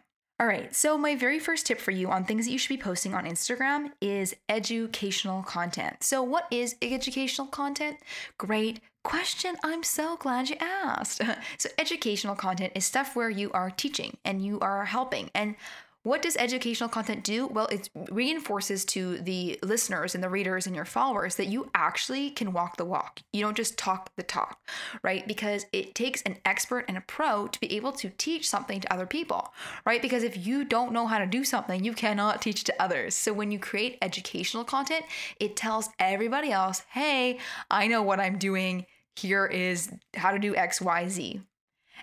All 0.40 0.46
right, 0.46 0.72
so 0.72 0.96
my 0.96 1.16
very 1.16 1.40
first 1.40 1.66
tip 1.66 1.80
for 1.80 1.90
you 1.90 2.10
on 2.10 2.24
things 2.24 2.46
that 2.46 2.52
you 2.52 2.58
should 2.58 2.68
be 2.68 2.80
posting 2.80 3.12
on 3.12 3.24
Instagram 3.24 3.90
is 4.00 4.36
educational 4.48 5.42
content. 5.42 6.04
So, 6.04 6.22
what 6.22 6.46
is 6.52 6.76
educational 6.80 7.48
content? 7.48 7.96
Great 8.38 8.78
question. 9.02 9.56
I'm 9.64 9.82
so 9.82 10.16
glad 10.16 10.48
you 10.48 10.54
asked. 10.60 11.22
so, 11.58 11.68
educational 11.76 12.36
content 12.36 12.72
is 12.76 12.84
stuff 12.84 13.16
where 13.16 13.30
you 13.30 13.50
are 13.50 13.72
teaching 13.72 14.16
and 14.24 14.40
you 14.40 14.60
are 14.60 14.84
helping. 14.84 15.28
And 15.34 15.56
what 16.08 16.22
does 16.22 16.38
educational 16.38 16.88
content 16.88 17.22
do? 17.22 17.46
Well, 17.46 17.66
it 17.66 17.90
reinforces 18.10 18.86
to 18.86 19.18
the 19.18 19.58
listeners 19.62 20.14
and 20.14 20.24
the 20.24 20.30
readers 20.30 20.66
and 20.66 20.74
your 20.74 20.86
followers 20.86 21.36
that 21.36 21.48
you 21.48 21.70
actually 21.74 22.30
can 22.30 22.54
walk 22.54 22.78
the 22.78 22.86
walk. 22.86 23.20
You 23.34 23.42
don't 23.42 23.56
just 23.56 23.76
talk 23.76 24.10
the 24.16 24.22
talk, 24.22 24.58
right? 25.02 25.28
Because 25.28 25.66
it 25.70 25.94
takes 25.94 26.22
an 26.22 26.38
expert 26.46 26.86
and 26.88 26.96
a 26.96 27.02
pro 27.02 27.46
to 27.48 27.60
be 27.60 27.76
able 27.76 27.92
to 27.92 28.08
teach 28.08 28.48
something 28.48 28.80
to 28.80 28.90
other 28.90 29.04
people, 29.04 29.52
right? 29.84 30.00
Because 30.00 30.22
if 30.22 30.46
you 30.46 30.64
don't 30.64 30.92
know 30.92 31.06
how 31.06 31.18
to 31.18 31.26
do 31.26 31.44
something, 31.44 31.84
you 31.84 31.92
cannot 31.92 32.40
teach 32.40 32.64
to 32.64 32.82
others. 32.82 33.14
So 33.14 33.34
when 33.34 33.50
you 33.50 33.58
create 33.58 33.98
educational 34.00 34.64
content, 34.64 35.04
it 35.38 35.56
tells 35.56 35.90
everybody 35.98 36.50
else, 36.50 36.84
hey, 36.90 37.38
I 37.70 37.86
know 37.86 38.02
what 38.02 38.18
I'm 38.18 38.38
doing. 38.38 38.86
Here 39.14 39.44
is 39.44 39.92
how 40.16 40.30
to 40.30 40.38
do 40.38 40.56
X, 40.56 40.80
Y, 40.80 41.08
Z. 41.08 41.42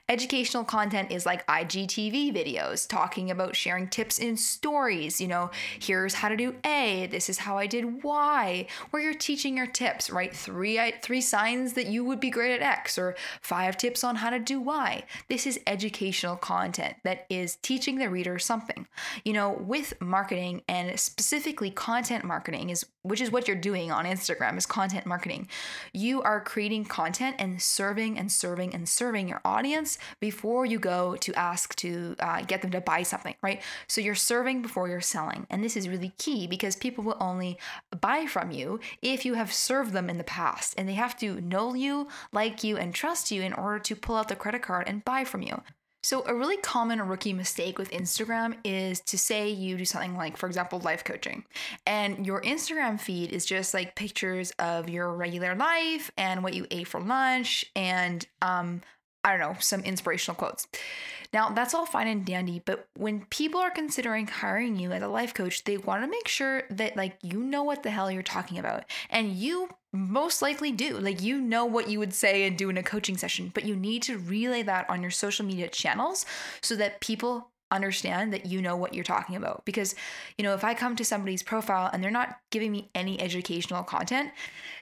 Educational 0.07 0.63
content 0.63 1.11
is 1.11 1.25
like 1.25 1.45
IGTV 1.47 2.33
videos 2.33 2.87
talking 2.87 3.31
about 3.31 3.55
sharing 3.55 3.87
tips 3.87 4.19
in 4.19 4.37
stories. 4.37 5.19
You 5.19 5.27
know, 5.27 5.51
here's 5.79 6.13
how 6.13 6.29
to 6.29 6.37
do 6.37 6.55
A, 6.65 7.07
this 7.07 7.29
is 7.29 7.39
how 7.39 7.57
I 7.57 7.67
did 7.67 8.03
Y, 8.03 8.67
where 8.91 9.01
you're 9.01 9.13
teaching 9.13 9.57
your 9.57 9.67
tips, 9.67 10.09
right? 10.09 10.35
Three 10.35 10.79
three 11.01 11.21
signs 11.21 11.73
that 11.73 11.87
you 11.87 12.03
would 12.03 12.19
be 12.19 12.29
great 12.29 12.53
at 12.53 12.61
X 12.61 12.97
or 12.97 13.15
five 13.41 13.77
tips 13.77 14.03
on 14.03 14.17
how 14.17 14.29
to 14.29 14.39
do 14.39 14.59
Y. 14.59 15.03
This 15.29 15.47
is 15.47 15.59
educational 15.67 16.35
content 16.35 16.95
that 17.03 17.25
is 17.29 17.55
teaching 17.57 17.97
the 17.97 18.09
reader 18.09 18.37
something. 18.39 18.87
You 19.23 19.33
know, 19.33 19.51
with 19.51 19.99
marketing 20.01 20.61
and 20.67 20.99
specifically 20.99 21.71
content 21.71 22.23
marketing 22.23 22.69
is 22.69 22.85
which 23.05 23.21
is 23.21 23.31
what 23.31 23.47
you're 23.47 23.55
doing 23.55 23.91
on 23.91 24.05
Instagram 24.05 24.57
is 24.57 24.65
content 24.65 25.05
marketing. 25.05 25.47
You 25.93 26.21
are 26.23 26.41
creating 26.41 26.85
content 26.85 27.35
and 27.39 27.61
serving 27.61 28.17
and 28.17 28.31
serving 28.31 28.73
and 28.73 28.89
serving 28.89 29.29
your 29.29 29.41
audience 29.45 29.99
before 30.19 30.65
you 30.65 30.79
go 30.79 31.15
to 31.17 31.33
ask 31.35 31.75
to 31.77 32.15
uh, 32.19 32.41
get 32.41 32.61
them 32.61 32.71
to 32.71 32.81
buy 32.81 33.03
something, 33.03 33.35
right? 33.43 33.61
So 33.87 34.01
you're 34.01 34.15
serving 34.15 34.63
before 34.63 34.89
you're 34.89 35.01
selling. 35.01 35.45
And 35.49 35.63
this 35.63 35.77
is 35.77 35.87
really 35.87 36.13
key 36.17 36.47
because 36.47 36.75
people 36.75 37.03
will 37.03 37.17
only 37.19 37.59
buy 38.01 38.25
from 38.25 38.51
you 38.51 38.79
if 39.01 39.23
you 39.23 39.35
have 39.35 39.53
served 39.53 39.93
them 39.93 40.09
in 40.09 40.17
the 40.17 40.23
past. 40.23 40.73
And 40.77 40.89
they 40.89 40.93
have 40.93 41.17
to 41.19 41.39
know 41.41 41.75
you, 41.75 42.07
like 42.33 42.63
you, 42.63 42.77
and 42.77 42.93
trust 42.93 43.31
you 43.31 43.43
in 43.43 43.53
order 43.53 43.79
to 43.79 43.95
pull 43.95 44.15
out 44.15 44.29
the 44.29 44.35
credit 44.35 44.63
card 44.63 44.87
and 44.87 45.05
buy 45.05 45.23
from 45.23 45.43
you. 45.43 45.61
So, 46.05 46.23
a 46.27 46.35
really 46.35 46.57
common 46.57 47.01
rookie 47.01 47.33
mistake 47.33 47.79
with 47.79 47.89
Instagram 47.89 48.57
is 48.63 48.99
to 49.01 49.17
say 49.17 49.49
you 49.49 49.75
do 49.75 49.85
something 49.85 50.15
like, 50.15 50.37
for 50.37 50.45
example, 50.45 50.79
life 50.81 51.03
coaching, 51.03 51.45
and 51.87 52.27
your 52.27 52.43
Instagram 52.43 52.99
feed 52.99 53.31
is 53.31 53.43
just 53.43 53.73
like 53.73 53.95
pictures 53.95 54.51
of 54.59 54.87
your 54.87 55.11
regular 55.15 55.55
life 55.55 56.11
and 56.15 56.43
what 56.43 56.53
you 56.53 56.67
ate 56.69 56.87
for 56.87 57.01
lunch 57.01 57.65
and 57.75 58.27
um, 58.43 58.81
I 59.25 59.35
don't 59.35 59.39
know, 59.39 59.57
some 59.59 59.81
inspirational 59.81 60.35
quotes. 60.35 60.67
Now, 61.33 61.49
that's 61.49 61.73
all 61.73 61.87
fine 61.87 62.07
and 62.07 62.23
dandy, 62.23 62.61
but 62.63 62.87
when 62.95 63.25
people 63.25 63.59
are 63.59 63.71
considering 63.71 64.27
hiring 64.27 64.77
you 64.77 64.91
as 64.91 65.01
a 65.01 65.07
life 65.07 65.33
coach, 65.33 65.63
they 65.63 65.77
want 65.77 66.03
to 66.03 66.07
make 66.07 66.27
sure 66.27 66.63
that 66.69 66.95
like 66.95 67.17
you 67.23 67.39
know 67.39 67.63
what 67.63 67.81
the 67.81 67.89
hell 67.89 68.11
you're 68.11 68.21
talking 68.21 68.59
about. 68.59 68.85
And 69.09 69.33
you 69.33 69.69
most 69.91 70.43
likely 70.43 70.71
do. 70.71 70.99
Like 70.99 71.23
you 71.23 71.41
know 71.41 71.65
what 71.65 71.89
you 71.89 71.97
would 71.97 72.13
say 72.13 72.45
and 72.45 72.55
do 72.55 72.69
in 72.69 72.77
a 72.77 72.83
coaching 72.83 73.17
session, 73.17 73.51
but 73.53 73.65
you 73.65 73.75
need 73.75 74.03
to 74.03 74.19
relay 74.19 74.61
that 74.61 74.87
on 74.89 75.01
your 75.01 75.11
social 75.11 75.45
media 75.45 75.67
channels 75.67 76.25
so 76.61 76.75
that 76.75 77.01
people 77.01 77.49
understand 77.71 78.31
that 78.31 78.45
you 78.45 78.61
know 78.61 78.77
what 78.77 78.93
you're 78.93 79.03
talking 79.03 79.35
about 79.35 79.65
because 79.65 79.95
you 80.37 80.43
know 80.43 80.53
if 80.53 80.63
i 80.63 80.73
come 80.75 80.95
to 80.95 81.03
somebody's 81.03 81.41
profile 81.41 81.89
and 81.91 82.03
they're 82.03 82.11
not 82.11 82.37
giving 82.51 82.71
me 82.71 82.89
any 82.93 83.19
educational 83.19 83.83
content 83.83 84.29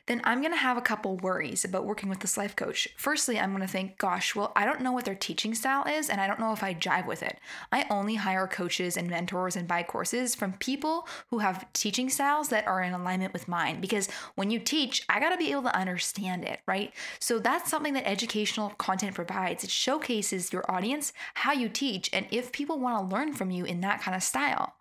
then 0.06 0.22
I'm 0.24 0.42
going 0.42 0.52
to 0.52 0.58
have 0.58 0.78
a 0.78 0.82
couple 0.82 1.18
worries 1.18 1.64
about 1.64 1.86
working 1.86 2.10
with 2.10 2.20
this 2.20 2.38
life 2.38 2.56
coach. 2.56 2.90
Firstly, 2.98 3.40
I'm 3.40 3.52
going 3.52 3.62
to 3.62 3.68
think, 3.68 3.98
gosh, 3.98 4.36
well, 4.36 4.52
I 4.56 4.66
don't 4.66 4.82
know 4.82 4.92
what 4.92 5.06
their 5.06 5.16
teaching 5.16 5.56
style 5.56 5.86
is, 5.86 6.10
and 6.10 6.20
I 6.20 6.28
don't 6.28 6.40
know 6.40 6.52
if 6.52 6.64
I 6.64 6.74
jive 6.74 7.08
with 7.08 7.24
it. 7.24 7.40
I 7.72 7.86
only 7.90 8.16
hire 8.16 8.48
coaches 8.48 8.98
and 8.98 9.10
mentors 9.10 9.56
and 9.56 9.68
buy 9.68 9.84
courses 9.84 10.36
from 10.36 10.54
people 10.54 11.08
who 11.30 11.40
have 11.40 11.72
teaching 11.74 12.10
styles 12.10 12.50
that 12.50 12.68
are 12.68 12.82
in 12.82 12.94
alignment 12.94 13.32
with 13.32 13.48
mine. 13.48 13.80
Because 13.80 14.10
when 14.36 14.52
you 14.52 14.60
teach, 14.60 15.04
I 15.08 15.20
got 15.20 15.30
to 15.30 15.38
be 15.38 15.52
able 15.52 15.64
to 15.64 15.76
understand 15.76 16.44
it, 16.44 16.60
right? 16.68 16.94
So 17.20 17.40
that's 17.40 17.72
something 17.72 17.94
that 17.94 18.08
educational 18.08 18.72
content 18.72 19.16
provides. 19.16 19.64
It 19.64 19.70
showcases 19.70 20.52
your 20.52 20.70
audience, 20.70 21.14
how 21.36 21.54
you 21.54 21.70
teach, 21.70 22.10
and 22.12 22.26
if 22.30 22.52
people 22.52 22.80
want 22.80 23.10
to 23.10 23.16
learn 23.16 23.34
from 23.34 23.52
you 23.52 23.64
in 23.64 23.82
that 23.82 24.02
kind 24.02 24.16
of 24.16 24.24
style. 24.24 24.76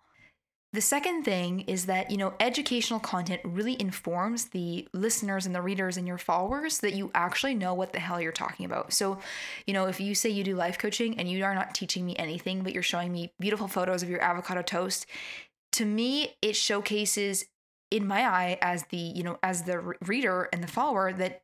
The 0.73 0.81
second 0.81 1.23
thing 1.23 1.61
is 1.61 1.85
that, 1.85 2.09
you 2.09 2.17
know, 2.17 2.33
educational 2.39 2.99
content 2.99 3.41
really 3.43 3.79
informs 3.79 4.45
the 4.45 4.87
listeners 4.91 5.45
and 5.45 5.53
the 5.53 5.61
readers 5.61 5.97
and 5.97 6.07
your 6.07 6.17
followers 6.17 6.79
that 6.79 6.95
you 6.95 7.11
actually 7.13 7.53
know 7.53 7.75
what 7.75 7.93
the 7.93 7.99
hell 7.99 8.19
you're 8.19 8.31
talking 8.31 8.65
about. 8.65 8.91
So, 8.91 9.19
you 9.67 9.73
know, 9.73 9.85
if 9.85 10.01
you 10.01 10.15
say 10.15 10.31
you 10.31 10.43
do 10.43 10.55
life 10.55 10.79
coaching 10.79 11.19
and 11.19 11.29
you 11.29 11.43
are 11.43 11.53
not 11.53 11.75
teaching 11.75 12.03
me 12.03 12.15
anything, 12.17 12.63
but 12.63 12.73
you're 12.73 12.81
showing 12.81 13.11
me 13.11 13.31
beautiful 13.39 13.67
photos 13.67 14.01
of 14.01 14.09
your 14.09 14.21
avocado 14.21 14.63
toast, 14.63 15.05
to 15.73 15.85
me, 15.85 16.35
it 16.41 16.55
showcases 16.55 17.45
in 17.91 18.07
my 18.07 18.21
eye 18.27 18.57
as 18.59 18.83
the, 18.89 18.97
you 18.97 19.21
know, 19.21 19.37
as 19.43 19.63
the 19.63 19.95
reader 20.03 20.49
and 20.51 20.63
the 20.63 20.67
follower 20.67 21.13
that, 21.13 21.43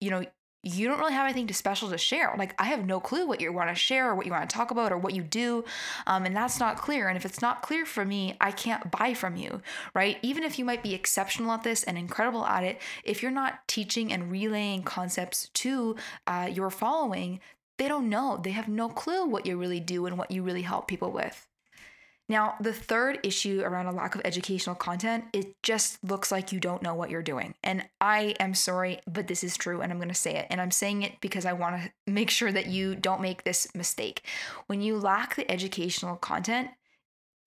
you 0.00 0.10
know, 0.10 0.24
you 0.62 0.86
don't 0.86 0.98
really 0.98 1.12
have 1.12 1.24
anything 1.24 1.46
to 1.48 1.54
special 1.54 1.90
to 1.90 1.98
share. 1.98 2.34
Like 2.38 2.54
I 2.60 2.66
have 2.66 2.86
no 2.86 3.00
clue 3.00 3.26
what 3.26 3.40
you 3.40 3.52
want 3.52 3.68
to 3.70 3.74
share 3.74 4.10
or 4.10 4.14
what 4.14 4.26
you 4.26 4.32
want 4.32 4.48
to 4.48 4.54
talk 4.54 4.70
about 4.70 4.92
or 4.92 4.98
what 4.98 5.14
you 5.14 5.22
do, 5.22 5.64
um, 6.06 6.24
and 6.24 6.36
that's 6.36 6.60
not 6.60 6.76
clear. 6.76 7.08
And 7.08 7.16
if 7.16 7.24
it's 7.24 7.42
not 7.42 7.62
clear 7.62 7.84
for 7.84 8.04
me, 8.04 8.36
I 8.40 8.52
can't 8.52 8.90
buy 8.90 9.14
from 9.14 9.36
you, 9.36 9.60
right? 9.94 10.18
Even 10.22 10.44
if 10.44 10.58
you 10.58 10.64
might 10.64 10.82
be 10.82 10.94
exceptional 10.94 11.50
at 11.52 11.64
this 11.64 11.82
and 11.82 11.98
incredible 11.98 12.46
at 12.46 12.64
it, 12.64 12.80
if 13.04 13.22
you're 13.22 13.32
not 13.32 13.66
teaching 13.66 14.12
and 14.12 14.30
relaying 14.30 14.82
concepts 14.84 15.48
to 15.54 15.96
uh, 16.26 16.48
your 16.52 16.70
following, 16.70 17.40
they 17.78 17.88
don't 17.88 18.08
know. 18.08 18.40
They 18.42 18.50
have 18.50 18.68
no 18.68 18.88
clue 18.88 19.26
what 19.26 19.46
you 19.46 19.56
really 19.56 19.80
do 19.80 20.06
and 20.06 20.16
what 20.16 20.30
you 20.30 20.42
really 20.42 20.62
help 20.62 20.86
people 20.86 21.10
with. 21.10 21.48
Now, 22.32 22.54
the 22.58 22.72
third 22.72 23.18
issue 23.24 23.60
around 23.62 23.88
a 23.88 23.92
lack 23.92 24.14
of 24.14 24.22
educational 24.24 24.74
content, 24.74 25.24
it 25.34 25.54
just 25.62 26.02
looks 26.02 26.32
like 26.32 26.50
you 26.50 26.60
don't 26.60 26.80
know 26.80 26.94
what 26.94 27.10
you're 27.10 27.20
doing. 27.20 27.52
And 27.62 27.84
I 28.00 28.34
am 28.40 28.54
sorry, 28.54 29.00
but 29.06 29.26
this 29.26 29.44
is 29.44 29.54
true 29.58 29.82
and 29.82 29.92
I'm 29.92 29.98
going 29.98 30.08
to 30.08 30.14
say 30.14 30.36
it. 30.36 30.46
And 30.48 30.58
I'm 30.58 30.70
saying 30.70 31.02
it 31.02 31.20
because 31.20 31.44
I 31.44 31.52
want 31.52 31.82
to 31.82 31.92
make 32.10 32.30
sure 32.30 32.50
that 32.50 32.68
you 32.68 32.96
don't 32.96 33.20
make 33.20 33.44
this 33.44 33.68
mistake. 33.74 34.22
When 34.66 34.80
you 34.80 34.96
lack 34.96 35.36
the 35.36 35.50
educational 35.50 36.16
content, 36.16 36.70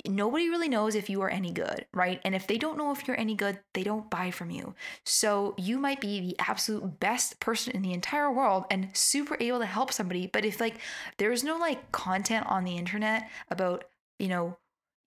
nobody 0.08 0.50
really 0.50 0.70
knows 0.70 0.94
if 0.94 1.10
you 1.10 1.20
are 1.24 1.32
any 1.32 1.52
good, 1.52 1.88
right? 1.92 2.22
And 2.24 2.36
if 2.36 2.46
they 2.46 2.60
don't 2.60 2.78
know 2.78 2.92
if 2.92 3.08
you're 3.08 3.20
any 3.20 3.34
good, 3.34 3.60
they 3.74 3.82
don't 3.82 4.12
buy 4.12 4.30
from 4.30 4.52
you. 4.52 4.76
So 5.04 5.56
you 5.58 5.80
might 5.80 6.00
be 6.00 6.20
the 6.20 6.36
absolute 6.38 7.00
best 7.00 7.40
person 7.40 7.74
in 7.74 7.82
the 7.82 7.94
entire 7.94 8.32
world 8.32 8.66
and 8.70 8.96
super 8.96 9.36
able 9.40 9.58
to 9.58 9.66
help 9.66 9.92
somebody, 9.92 10.28
but 10.28 10.46
if 10.46 10.62
like 10.62 10.76
there's 11.18 11.44
no 11.44 11.58
like 11.58 11.92
content 11.92 12.46
on 12.46 12.66
the 12.66 12.78
internet 12.78 13.32
about, 13.50 13.86
you 14.20 14.28
know, 14.28 14.58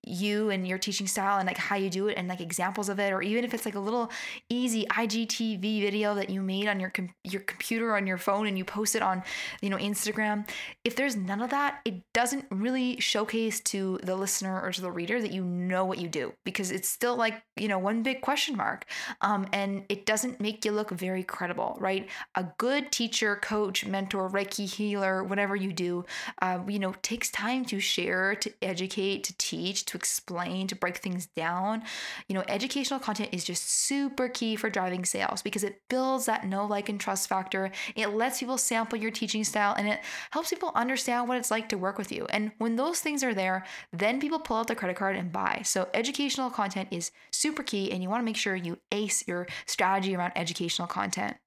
you 0.07 0.49
and 0.49 0.67
your 0.67 0.77
teaching 0.77 1.07
style 1.07 1.37
and 1.37 1.47
like 1.47 1.57
how 1.57 1.75
you 1.75 1.89
do 1.89 2.07
it 2.07 2.17
and 2.17 2.27
like 2.27 2.41
examples 2.41 2.89
of 2.89 2.99
it 2.99 3.11
or 3.11 3.21
even 3.21 3.43
if 3.43 3.53
it's 3.53 3.65
like 3.65 3.75
a 3.75 3.79
little 3.79 4.11
easy 4.49 4.85
IGTV 4.85 5.81
video 5.81 6.15
that 6.15 6.29
you 6.29 6.41
made 6.41 6.67
on 6.67 6.79
your 6.79 6.89
com- 6.89 7.13
your 7.23 7.41
computer 7.41 7.95
on 7.95 8.07
your 8.07 8.17
phone 8.17 8.47
and 8.47 8.57
you 8.57 8.65
post 8.65 8.95
it 8.95 9.01
on 9.01 9.23
you 9.61 9.69
know 9.69 9.77
Instagram 9.77 10.47
if 10.83 10.95
there's 10.95 11.15
none 11.15 11.41
of 11.41 11.49
that 11.49 11.79
it 11.85 12.01
doesn't 12.13 12.45
really 12.51 12.99
showcase 12.99 13.59
to 13.61 13.99
the 14.03 14.15
listener 14.15 14.61
or 14.61 14.71
to 14.71 14.81
the 14.81 14.91
reader 14.91 15.21
that 15.21 15.31
you 15.31 15.43
know 15.43 15.85
what 15.85 15.99
you 15.99 16.07
do 16.07 16.33
because 16.43 16.71
it's 16.71 16.89
still 16.89 17.15
like 17.15 17.41
you 17.55 17.67
know 17.67 17.79
one 17.79 18.03
big 18.03 18.21
question 18.21 18.55
mark 18.55 18.85
um, 19.21 19.47
and 19.53 19.83
it 19.89 20.05
doesn't 20.05 20.39
make 20.39 20.63
you 20.65 20.71
look 20.71 20.91
very 20.91 21.23
credible 21.23 21.77
right? 21.79 22.09
A 22.35 22.45
good 22.57 22.91
teacher 22.91 23.35
coach 23.37 23.85
mentor 23.85 24.29
reiki 24.29 24.71
healer 24.71 25.23
whatever 25.23 25.55
you 25.55 25.73
do 25.73 26.05
uh, 26.41 26.59
you 26.67 26.79
know 26.79 26.93
takes 27.01 27.29
time 27.31 27.65
to 27.65 27.79
share 27.79 28.35
to 28.35 28.51
educate 28.61 29.23
to 29.23 29.37
teach 29.37 29.85
to 29.85 29.96
explain, 29.97 30.67
to 30.67 30.75
break 30.75 30.97
things 30.97 31.25
down. 31.27 31.83
You 32.29 32.35
know, 32.35 32.43
educational 32.47 32.99
content 32.99 33.29
is 33.33 33.43
just 33.43 33.69
super 33.69 34.29
key 34.29 34.55
for 34.55 34.69
driving 34.69 35.03
sales 35.03 35.41
because 35.41 35.63
it 35.63 35.81
builds 35.89 36.25
that 36.27 36.45
know, 36.47 36.65
like, 36.65 36.87
and 36.87 36.99
trust 36.99 37.27
factor. 37.27 37.71
It 37.95 38.09
lets 38.09 38.39
people 38.39 38.57
sample 38.57 38.97
your 38.97 39.11
teaching 39.11 39.43
style 39.43 39.75
and 39.77 39.87
it 39.87 39.99
helps 40.31 40.49
people 40.49 40.71
understand 40.75 41.27
what 41.27 41.37
it's 41.37 41.51
like 41.51 41.67
to 41.69 41.77
work 41.77 41.97
with 41.97 42.11
you. 42.11 42.25
And 42.29 42.51
when 42.59 42.75
those 42.75 42.99
things 42.99 43.23
are 43.23 43.33
there, 43.33 43.65
then 43.91 44.21
people 44.21 44.39
pull 44.39 44.57
out 44.57 44.67
the 44.67 44.75
credit 44.75 44.95
card 44.95 45.15
and 45.15 45.31
buy. 45.31 45.61
So, 45.65 45.89
educational 45.93 46.49
content 46.49 46.89
is 46.91 47.11
super 47.31 47.63
key, 47.63 47.91
and 47.91 48.01
you 48.01 48.09
want 48.09 48.21
to 48.21 48.25
make 48.25 48.37
sure 48.37 48.55
you 48.55 48.77
ace 48.91 49.27
your 49.27 49.47
strategy 49.65 50.15
around 50.15 50.33
educational 50.35 50.87
content. 50.87 51.37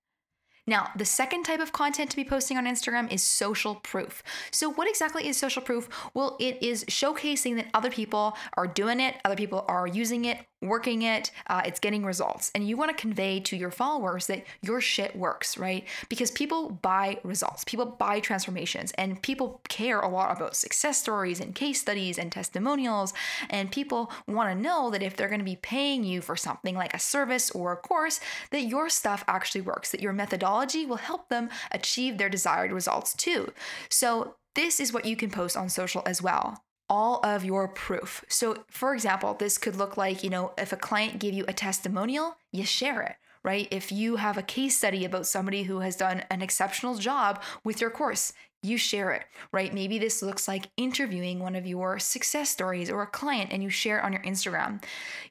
Now, 0.71 0.89
the 0.95 1.05
second 1.05 1.43
type 1.43 1.59
of 1.59 1.73
content 1.73 2.11
to 2.11 2.17
be 2.17 2.23
posting 2.23 2.57
on 2.57 2.65
Instagram 2.65 3.13
is 3.13 3.25
social 3.25 3.75
proof. 3.75 4.23
So, 4.53 4.71
what 4.71 4.89
exactly 4.89 5.27
is 5.27 5.37
social 5.37 5.63
proof? 5.63 5.89
Well, 6.15 6.37
it 6.39 6.63
is 6.63 6.85
showcasing 6.85 7.57
that 7.57 7.67
other 7.75 7.91
people 7.91 8.37
are 8.55 8.69
doing 8.69 9.01
it, 9.01 9.17
other 9.25 9.35
people 9.35 9.65
are 9.67 9.89
using 9.89 10.27
it, 10.27 10.39
working 10.63 11.03
it, 11.03 11.31
uh, 11.47 11.63
it's 11.65 11.81
getting 11.81 12.05
results. 12.05 12.51
And 12.55 12.67
you 12.67 12.77
want 12.77 12.91
to 12.91 13.01
convey 13.01 13.41
to 13.41 13.57
your 13.57 13.71
followers 13.71 14.27
that 14.27 14.45
your 14.63 14.81
shit 14.81 15.17
works, 15.17 15.57
right? 15.57 15.87
Because 16.09 16.31
people 16.31 16.71
buy 16.83 17.19
results, 17.25 17.65
people 17.65 17.87
buy 17.87 18.21
transformations, 18.21 18.93
and 18.93 19.23
people 19.23 19.61
care 19.69 20.01
a 20.01 20.09
lot 20.09 20.37
about 20.37 20.57
success 20.57 21.01
stories 21.01 21.41
and 21.41 21.55
case 21.55 21.81
studies 21.81 22.19
and 22.19 22.31
testimonials. 22.31 23.15
And 23.49 23.71
people 23.71 24.13
want 24.27 24.51
to 24.51 24.61
know 24.61 24.91
that 24.91 25.03
if 25.03 25.17
they're 25.17 25.29
going 25.29 25.41
to 25.41 25.45
be 25.45 25.57
paying 25.57 26.05
you 26.05 26.21
for 26.21 26.37
something 26.37 26.75
like 26.75 26.95
a 26.95 26.99
service 26.99 27.51
or 27.51 27.73
a 27.73 27.77
course, 27.77 28.21
that 28.51 28.63
your 28.63 28.89
stuff 28.89 29.25
actually 29.27 29.63
works, 29.63 29.91
that 29.93 30.03
your 30.03 30.13
methodology 30.13 30.85
will 30.85 30.97
help 30.97 31.29
them 31.29 31.49
achieve 31.73 32.19
their 32.19 32.29
desired 32.29 32.73
results 32.73 33.15
too. 33.15 33.53
So, 33.89 34.37
this 34.57 34.81
is 34.81 34.93
what 34.93 35.05
you 35.05 35.15
can 35.15 35.31
post 35.31 35.57
on 35.57 35.69
social 35.69 36.03
as 36.07 36.21
well 36.21 36.61
all 36.91 37.21
of 37.25 37.45
your 37.45 37.69
proof. 37.69 38.25
So, 38.29 38.65
for 38.69 38.93
example, 38.93 39.35
this 39.35 39.57
could 39.57 39.77
look 39.77 39.97
like, 39.97 40.23
you 40.25 40.29
know, 40.29 40.53
if 40.59 40.73
a 40.73 40.77
client 40.77 41.21
gave 41.21 41.33
you 41.33 41.45
a 41.49 41.53
testimonial, 41.53 42.37
you 42.53 42.65
share 42.65 43.01
it 43.03 43.15
right? 43.43 43.69
If 43.71 43.91
you 43.91 44.17
have 44.17 44.37
a 44.37 44.43
case 44.43 44.77
study 44.77 45.05
about 45.05 45.27
somebody 45.27 45.63
who 45.63 45.79
has 45.81 45.97
done 45.97 46.25
an 46.31 46.43
exceptional 46.43 46.97
job 46.97 47.43
with 47.65 47.81
your 47.81 47.91
course, 47.91 48.33
you 48.63 48.77
share 48.77 49.13
it, 49.13 49.25
right? 49.53 49.73
Maybe 49.73 49.99
this 49.99 50.23
looks 50.23 50.47
like 50.47 50.69
interviewing 50.77 51.41
one 51.41 51.57
of 51.57 51.67
your 51.67 51.99
success 51.99 52.51
stories 52.51 52.91
or 52.91 53.03
a 53.03 53.07
client 53.07 53.51
and 53.53 53.63
you 53.63 53.71
share 53.71 53.99
it 53.99 54.05
on 54.05 54.13
your 54.13 54.23
Instagram. 54.23 54.83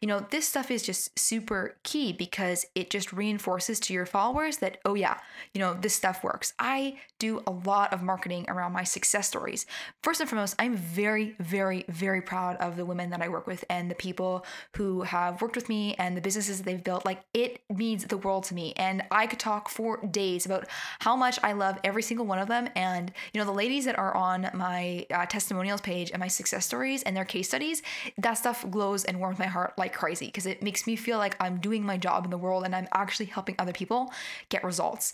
You 0.01 0.07
know, 0.07 0.25
this 0.31 0.47
stuff 0.47 0.71
is 0.71 0.81
just 0.81 1.17
super 1.17 1.77
key 1.83 2.11
because 2.11 2.65
it 2.73 2.89
just 2.89 3.13
reinforces 3.13 3.79
to 3.81 3.93
your 3.93 4.07
followers 4.07 4.57
that, 4.57 4.79
oh, 4.83 4.95
yeah, 4.95 5.17
you 5.53 5.59
know, 5.59 5.75
this 5.75 5.93
stuff 5.93 6.23
works. 6.23 6.53
I 6.57 6.97
do 7.19 7.43
a 7.45 7.51
lot 7.51 7.93
of 7.93 8.01
marketing 8.01 8.45
around 8.47 8.71
my 8.71 8.83
success 8.83 9.27
stories. 9.27 9.65
First 10.01 10.21
and 10.21 10.29
foremost, 10.29 10.55
I'm 10.57 10.75
very, 10.75 11.35
very, 11.39 11.85
very 11.87 12.21
proud 12.21 12.55
of 12.57 12.77
the 12.77 12.85
women 12.85 13.11
that 13.11 13.21
I 13.21 13.29
work 13.29 13.45
with 13.45 13.63
and 13.69 13.91
the 13.91 13.95
people 13.95 14.45
who 14.75 15.03
have 15.03 15.41
worked 15.41 15.55
with 15.55 15.69
me 15.69 15.93
and 15.95 16.17
the 16.17 16.21
businesses 16.21 16.57
that 16.57 16.63
they've 16.63 16.83
built. 16.83 17.05
Like, 17.05 17.21
it 17.33 17.61
means 17.69 18.05
the 18.05 18.17
world 18.17 18.45
to 18.45 18.55
me. 18.55 18.73
And 18.75 19.03
I 19.11 19.27
could 19.27 19.39
talk 19.39 19.69
for 19.69 19.97
days 20.07 20.45
about 20.47 20.67
how 21.01 21.15
much 21.15 21.37
I 21.43 21.53
love 21.53 21.77
every 21.83 22.01
single 22.01 22.25
one 22.25 22.39
of 22.39 22.47
them. 22.47 22.69
And 22.75 23.11
you 23.33 23.39
know, 23.39 23.45
the 23.45 23.51
ladies 23.51 23.85
that 23.85 23.97
are 23.97 24.15
on 24.15 24.49
my 24.53 25.05
uh, 25.13 25.25
testimonials 25.25 25.81
page 25.81 26.11
and 26.11 26.19
my 26.19 26.27
success 26.27 26.65
stories 26.65 27.03
and 27.03 27.15
their 27.15 27.25
case 27.25 27.47
studies, 27.47 27.81
that 28.17 28.33
stuff 28.33 28.69
glows 28.69 29.05
and 29.05 29.19
warms 29.19 29.39
my 29.39 29.45
heart 29.45 29.73
like 29.77 29.93
crazy 29.93 30.27
because 30.27 30.45
it 30.45 30.63
makes 30.63 30.87
me 30.87 30.95
feel 30.95 31.17
like 31.17 31.35
I'm 31.39 31.59
doing 31.59 31.85
my 31.85 31.97
job 31.97 32.25
in 32.25 32.31
the 32.31 32.37
world 32.37 32.65
and 32.65 32.75
I'm 32.75 32.87
actually 32.93 33.27
helping 33.27 33.55
other 33.59 33.73
people 33.73 34.11
get 34.49 34.63
results. 34.63 35.13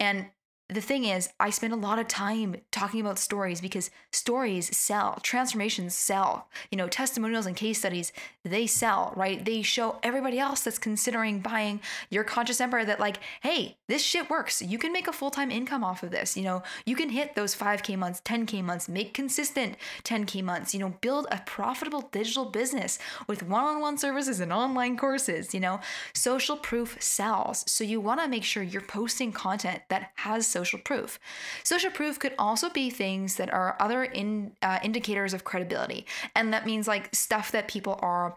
And 0.00 0.26
the 0.72 0.80
thing 0.80 1.04
is, 1.04 1.28
I 1.38 1.50
spend 1.50 1.72
a 1.72 1.76
lot 1.76 1.98
of 1.98 2.08
time 2.08 2.56
talking 2.70 3.00
about 3.00 3.18
stories 3.18 3.60
because 3.60 3.90
stories 4.10 4.74
sell, 4.76 5.18
transformations 5.22 5.94
sell. 5.94 6.48
You 6.70 6.78
know, 6.78 6.88
testimonials 6.88 7.46
and 7.46 7.56
case 7.56 7.78
studies, 7.78 8.12
they 8.44 8.66
sell, 8.66 9.12
right? 9.16 9.44
They 9.44 9.62
show 9.62 9.98
everybody 10.02 10.38
else 10.38 10.62
that's 10.62 10.78
considering 10.78 11.40
buying 11.40 11.80
your 12.10 12.24
conscious 12.24 12.60
empire 12.60 12.84
that, 12.84 13.00
like, 13.00 13.18
hey, 13.42 13.76
this 13.88 14.02
shit 14.02 14.30
works. 14.30 14.62
You 14.62 14.78
can 14.78 14.92
make 14.92 15.08
a 15.08 15.12
full 15.12 15.30
time 15.30 15.50
income 15.50 15.84
off 15.84 16.02
of 16.02 16.10
this. 16.10 16.36
You 16.36 16.44
know, 16.44 16.62
you 16.86 16.96
can 16.96 17.10
hit 17.10 17.34
those 17.34 17.54
5K 17.54 17.98
months, 17.98 18.22
10K 18.24 18.62
months, 18.64 18.88
make 18.88 19.14
consistent 19.14 19.76
10K 20.04 20.42
months, 20.42 20.72
you 20.74 20.80
know, 20.80 20.94
build 21.00 21.26
a 21.30 21.42
profitable 21.44 22.08
digital 22.12 22.46
business 22.46 22.98
with 23.26 23.42
one 23.42 23.64
on 23.64 23.80
one 23.80 23.98
services 23.98 24.40
and 24.40 24.52
online 24.52 24.96
courses. 24.96 25.52
You 25.52 25.60
know, 25.60 25.80
social 26.14 26.56
proof 26.56 26.96
sells. 27.00 27.64
So 27.70 27.84
you 27.84 28.00
want 28.00 28.20
to 28.20 28.28
make 28.28 28.44
sure 28.44 28.62
you're 28.62 28.80
posting 28.80 29.32
content 29.32 29.82
that 29.88 30.10
has 30.16 30.46
social 30.46 30.61
social 30.62 30.78
proof. 30.78 31.18
Social 31.64 31.90
proof 31.90 32.18
could 32.18 32.34
also 32.38 32.70
be 32.70 32.90
things 32.90 33.36
that 33.36 33.52
are 33.52 33.76
other 33.80 34.04
in, 34.04 34.52
uh, 34.62 34.78
indicators 34.82 35.34
of 35.34 35.44
credibility. 35.44 36.06
And 36.36 36.52
that 36.52 36.66
means 36.66 36.86
like 36.86 37.14
stuff 37.14 37.52
that 37.52 37.68
people 37.68 37.98
are 38.02 38.34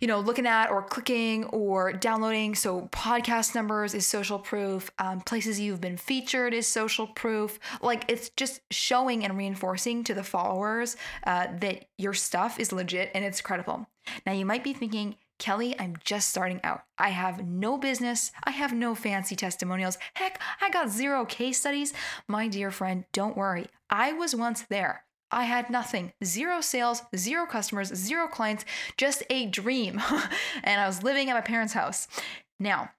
you 0.00 0.06
know, 0.06 0.20
looking 0.20 0.46
at 0.46 0.70
or 0.70 0.82
clicking 0.82 1.44
or 1.46 1.92
downloading. 1.92 2.54
So, 2.54 2.88
podcast 2.92 3.54
numbers 3.54 3.94
is 3.94 4.06
social 4.06 4.38
proof. 4.38 4.90
Um, 4.98 5.20
places 5.22 5.58
you've 5.58 5.80
been 5.80 5.96
featured 5.96 6.54
is 6.54 6.66
social 6.66 7.06
proof. 7.06 7.58
Like, 7.82 8.04
it's 8.08 8.28
just 8.30 8.60
showing 8.70 9.24
and 9.24 9.36
reinforcing 9.36 10.04
to 10.04 10.14
the 10.14 10.22
followers 10.22 10.96
uh, 11.26 11.48
that 11.60 11.86
your 11.96 12.14
stuff 12.14 12.60
is 12.60 12.70
legit 12.70 13.10
and 13.14 13.24
it's 13.24 13.40
credible. 13.40 13.88
Now, 14.24 14.32
you 14.32 14.46
might 14.46 14.62
be 14.62 14.72
thinking, 14.72 15.16
Kelly, 15.38 15.78
I'm 15.78 15.94
just 16.04 16.28
starting 16.28 16.60
out. 16.64 16.82
I 16.98 17.10
have 17.10 17.46
no 17.46 17.78
business. 17.78 18.32
I 18.42 18.50
have 18.50 18.72
no 18.72 18.94
fancy 18.94 19.36
testimonials. 19.36 19.96
Heck, 20.14 20.40
I 20.60 20.68
got 20.68 20.90
zero 20.90 21.24
case 21.24 21.60
studies. 21.60 21.94
My 22.26 22.48
dear 22.48 22.70
friend, 22.70 23.04
don't 23.12 23.36
worry. 23.36 23.66
I 23.88 24.12
was 24.12 24.34
once 24.34 24.62
there. 24.62 25.04
I 25.30 25.44
had 25.44 25.70
nothing 25.70 26.12
zero 26.24 26.60
sales, 26.60 27.02
zero 27.14 27.46
customers, 27.46 27.94
zero 27.94 28.26
clients, 28.26 28.64
just 28.96 29.22
a 29.30 29.46
dream. 29.46 30.00
and 30.64 30.80
I 30.80 30.86
was 30.86 31.02
living 31.02 31.30
at 31.30 31.34
my 31.34 31.40
parents' 31.40 31.74
house. 31.74 32.08
Now, 32.58 32.90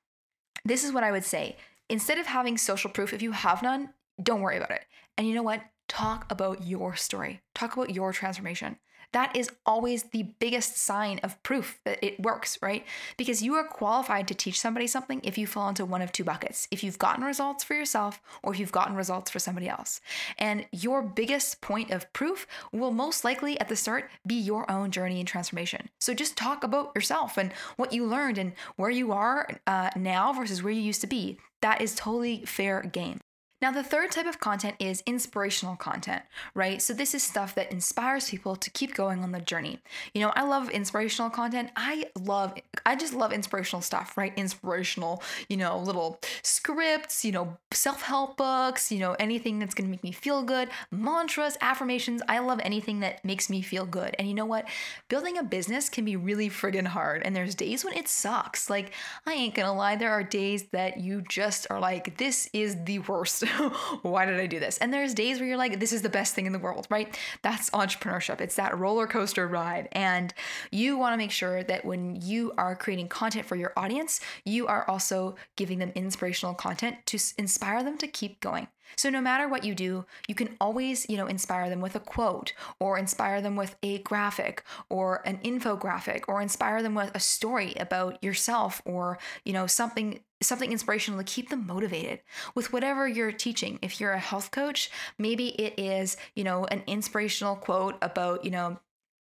this 0.64 0.84
is 0.84 0.94
what 0.94 1.04
I 1.04 1.12
would 1.12 1.26
say. 1.26 1.58
Instead 1.90 2.20
of 2.20 2.28
having 2.28 2.58
social 2.58 2.92
proof, 2.92 3.14
if 3.14 3.22
you 3.22 3.32
have 3.32 3.64
none, 3.64 3.90
don't 4.22 4.42
worry 4.42 4.58
about 4.58 4.72
it. 4.72 4.86
And 5.18 5.28
you 5.28 5.34
know 5.34 5.44
what? 5.44 5.62
Talk 5.88 6.32
about 6.32 6.64
your 6.64 6.96
story, 6.96 7.42
talk 7.56 7.74
about 7.74 7.90
your 7.90 8.14
transformation 8.14 8.78
that 9.12 9.36
is 9.36 9.50
always 9.66 10.04
the 10.04 10.24
biggest 10.40 10.78
sign 10.78 11.20
of 11.24 11.42
proof 11.44 11.80
that 11.86 12.04
it 12.06 12.20
works, 12.20 12.58
right? 12.62 12.86
Because 13.18 13.42
you 13.42 13.56
are 13.56 13.64
qualified 13.64 14.28
to 14.28 14.34
teach 14.34 14.60
somebody 14.60 14.88
something 14.88 15.22
if 15.24 15.38
you 15.38 15.48
fall 15.48 15.70
into 15.70 15.86
one 15.86 16.02
of 16.02 16.12
two 16.12 16.24
buckets 16.24 16.68
if 16.72 16.84
you've 16.84 17.00
gotten 17.00 17.24
results 17.24 17.64
for 17.64 17.74
yourself 17.74 18.22
or 18.44 18.54
if 18.54 18.60
you've 18.60 18.72
gotten 18.72 18.96
results 18.96 19.32
for 19.32 19.40
somebody 19.40 19.68
else. 19.68 20.02
And 20.38 20.66
your 20.72 21.02
biggest 21.02 21.62
point 21.62 21.92
of 21.92 22.12
proof 22.14 22.46
will 22.72 22.92
most 22.92 23.24
likely 23.24 23.60
at 23.60 23.68
the 23.68 23.76
start 23.76 24.10
be 24.26 24.36
your 24.36 24.70
own 24.70 24.92
journey 24.92 25.20
and 25.20 25.28
transformation. 25.28 25.90
So 26.00 26.14
just 26.14 26.38
talk 26.38 26.64
about 26.64 26.92
yourself 26.96 27.38
and 27.38 27.52
what 27.78 27.94
you 27.94 28.06
learned 28.06 28.38
and 28.38 28.54
where 28.76 28.90
you 28.90 29.12
are 29.12 29.48
uh, 29.66 29.90
now 29.96 30.34
versus 30.34 30.62
where 30.64 30.74
you 30.74 30.82
used 30.82 31.02
to 31.02 31.08
be. 31.08 31.38
That 31.62 31.82
is 31.82 31.96
totally 31.96 32.46
fair 32.46 32.82
game. 32.82 33.20
Now, 33.62 33.72
the 33.72 33.84
third 33.84 34.12
type 34.12 34.26
of 34.26 34.40
content 34.40 34.76
is 34.80 35.04
inspirational 35.06 35.76
content, 35.76 36.24
right? 36.54 36.82
So, 36.82 36.94
this 36.94 37.14
is 37.14 37.24
stuff 37.24 37.56
that 37.56 37.72
inspires 37.72 38.30
people 38.30 38.56
to 38.56 38.70
keep 38.70 38.96
going 38.96 39.22
on 39.22 39.34
the 39.34 39.42
journey. 39.42 39.80
You 40.14 40.22
know, 40.22 40.32
I 40.36 40.44
love 40.44 40.70
inspirational 40.70 41.30
content. 41.30 41.72
I 41.76 42.06
love, 42.18 42.54
I 42.86 42.96
just 42.96 43.14
love 43.14 43.34
inspirational 43.34 43.82
stuff, 43.82 44.18
right? 44.18 44.34
Inspirational, 44.38 45.22
you 45.50 45.58
know, 45.58 45.78
little 45.78 46.20
scripts, 46.42 47.26
you 47.26 47.34
know, 47.34 47.58
self 47.72 48.02
help 48.02 48.38
books, 48.38 48.92
you 48.92 49.00
know, 49.00 49.16
anything 49.20 49.60
that's 49.60 49.74
gonna 49.74 49.90
make 49.90 50.04
me 50.04 50.14
feel 50.14 50.42
good, 50.42 50.70
mantras, 50.90 51.58
affirmations. 51.60 52.22
I 52.30 52.40
love 52.40 52.62
anything 52.64 53.02
that 53.02 53.26
makes 53.26 53.50
me 53.50 53.62
feel 53.62 53.86
good. 53.86 54.16
And 54.18 54.28
you 54.28 54.34
know 54.34 54.46
what? 54.46 54.68
Building 55.10 55.38
a 55.38 55.44
business 55.44 55.90
can 55.90 56.06
be 56.06 56.16
really 56.16 56.50
friggin' 56.50 56.88
hard. 56.88 57.24
And 57.24 57.36
there's 57.36 57.56
days 57.56 57.84
when 57.84 57.94
it 57.94 58.08
sucks. 58.08 58.70
Like, 58.70 58.94
I 59.26 59.34
ain't 59.34 59.56
gonna 59.56 59.76
lie, 59.76 59.98
there 59.98 60.12
are 60.12 60.24
days 60.24 60.64
that 60.72 61.00
you 61.00 61.22
just 61.28 61.68
are 61.70 61.80
like, 61.80 62.18
this 62.18 62.50
is 62.54 62.78
the 62.86 63.00
worst. 63.00 63.44
why 64.02 64.26
did 64.26 64.40
I 64.40 64.48
do 64.48 64.60
this? 64.60 64.78
And 64.78 64.94
there's 64.94 65.14
days 65.14 65.40
where 65.40 65.48
you're 65.48 65.58
like, 65.58 65.80
this 65.80 65.94
is 65.94 66.02
the 66.02 66.10
best 66.10 66.34
thing 66.34 66.46
in 66.46 66.54
the 66.54 66.60
world, 66.60 66.88
right? 66.90 67.18
That's 67.42 67.70
entrepreneurship. 67.72 68.42
It's 68.42 68.56
that 68.56 68.78
roller 68.78 69.08
coaster 69.08 69.48
ride. 69.48 69.88
And 69.92 70.34
you 70.72 70.98
want 70.98 71.14
to 71.14 71.18
make 71.18 71.32
sure 71.32 71.64
that 71.64 71.86
when 71.86 72.16
you 72.22 72.54
are 72.58 72.76
creating 72.76 73.10
content 73.10 73.46
for 73.46 73.56
your 73.56 73.74
audience, 73.78 74.22
you 74.46 74.68
are 74.68 74.90
also 74.90 75.36
giving 75.56 75.80
them 75.80 75.92
inspirational 75.96 76.54
content 76.54 76.98
to 77.08 77.20
inspire 77.38 77.84
them 77.84 77.98
to 77.98 78.08
keep 78.08 78.40
going. 78.40 78.68
So 78.96 79.10
no 79.10 79.22
matter 79.22 79.48
what 79.48 79.64
you 79.64 79.76
do, 79.76 80.06
you 80.28 80.36
can 80.36 80.56
always, 80.60 81.06
you 81.10 81.18
know, 81.18 81.28
inspire 81.28 81.70
them 81.70 81.82
with 81.82 81.96
a 81.96 82.00
quote 82.00 82.54
or 82.80 82.98
inspire 82.98 83.42
them 83.42 83.56
with 83.56 83.76
a 83.84 84.00
graphic 84.00 84.64
or 84.90 85.22
an 85.26 85.38
infographic 85.44 86.24
or 86.28 86.42
inspire 86.42 86.82
them 86.82 86.96
with 86.96 87.12
a 87.16 87.20
story 87.20 87.74
about 87.80 88.24
yourself 88.24 88.82
or, 88.86 89.18
you 89.44 89.54
know, 89.54 89.68
something 89.68 90.20
something 90.42 90.72
inspirational 90.72 91.20
to 91.20 91.26
keep 91.26 91.50
them 91.50 91.68
motivated 91.68 92.22
with 92.56 92.72
whatever 92.72 93.08
you're 93.08 93.32
teaching. 93.32 93.78
If 93.82 94.00
you're 94.00 94.14
a 94.14 94.20
health 94.20 94.52
coach, 94.52 94.90
maybe 95.18 95.50
it 95.50 95.78
is, 95.78 96.16
you 96.34 96.44
know, 96.46 96.64
an 96.66 96.84
inspirational 96.88 97.58
quote 97.58 97.98
about, 98.02 98.46
you 98.46 98.52
know, 98.52 98.80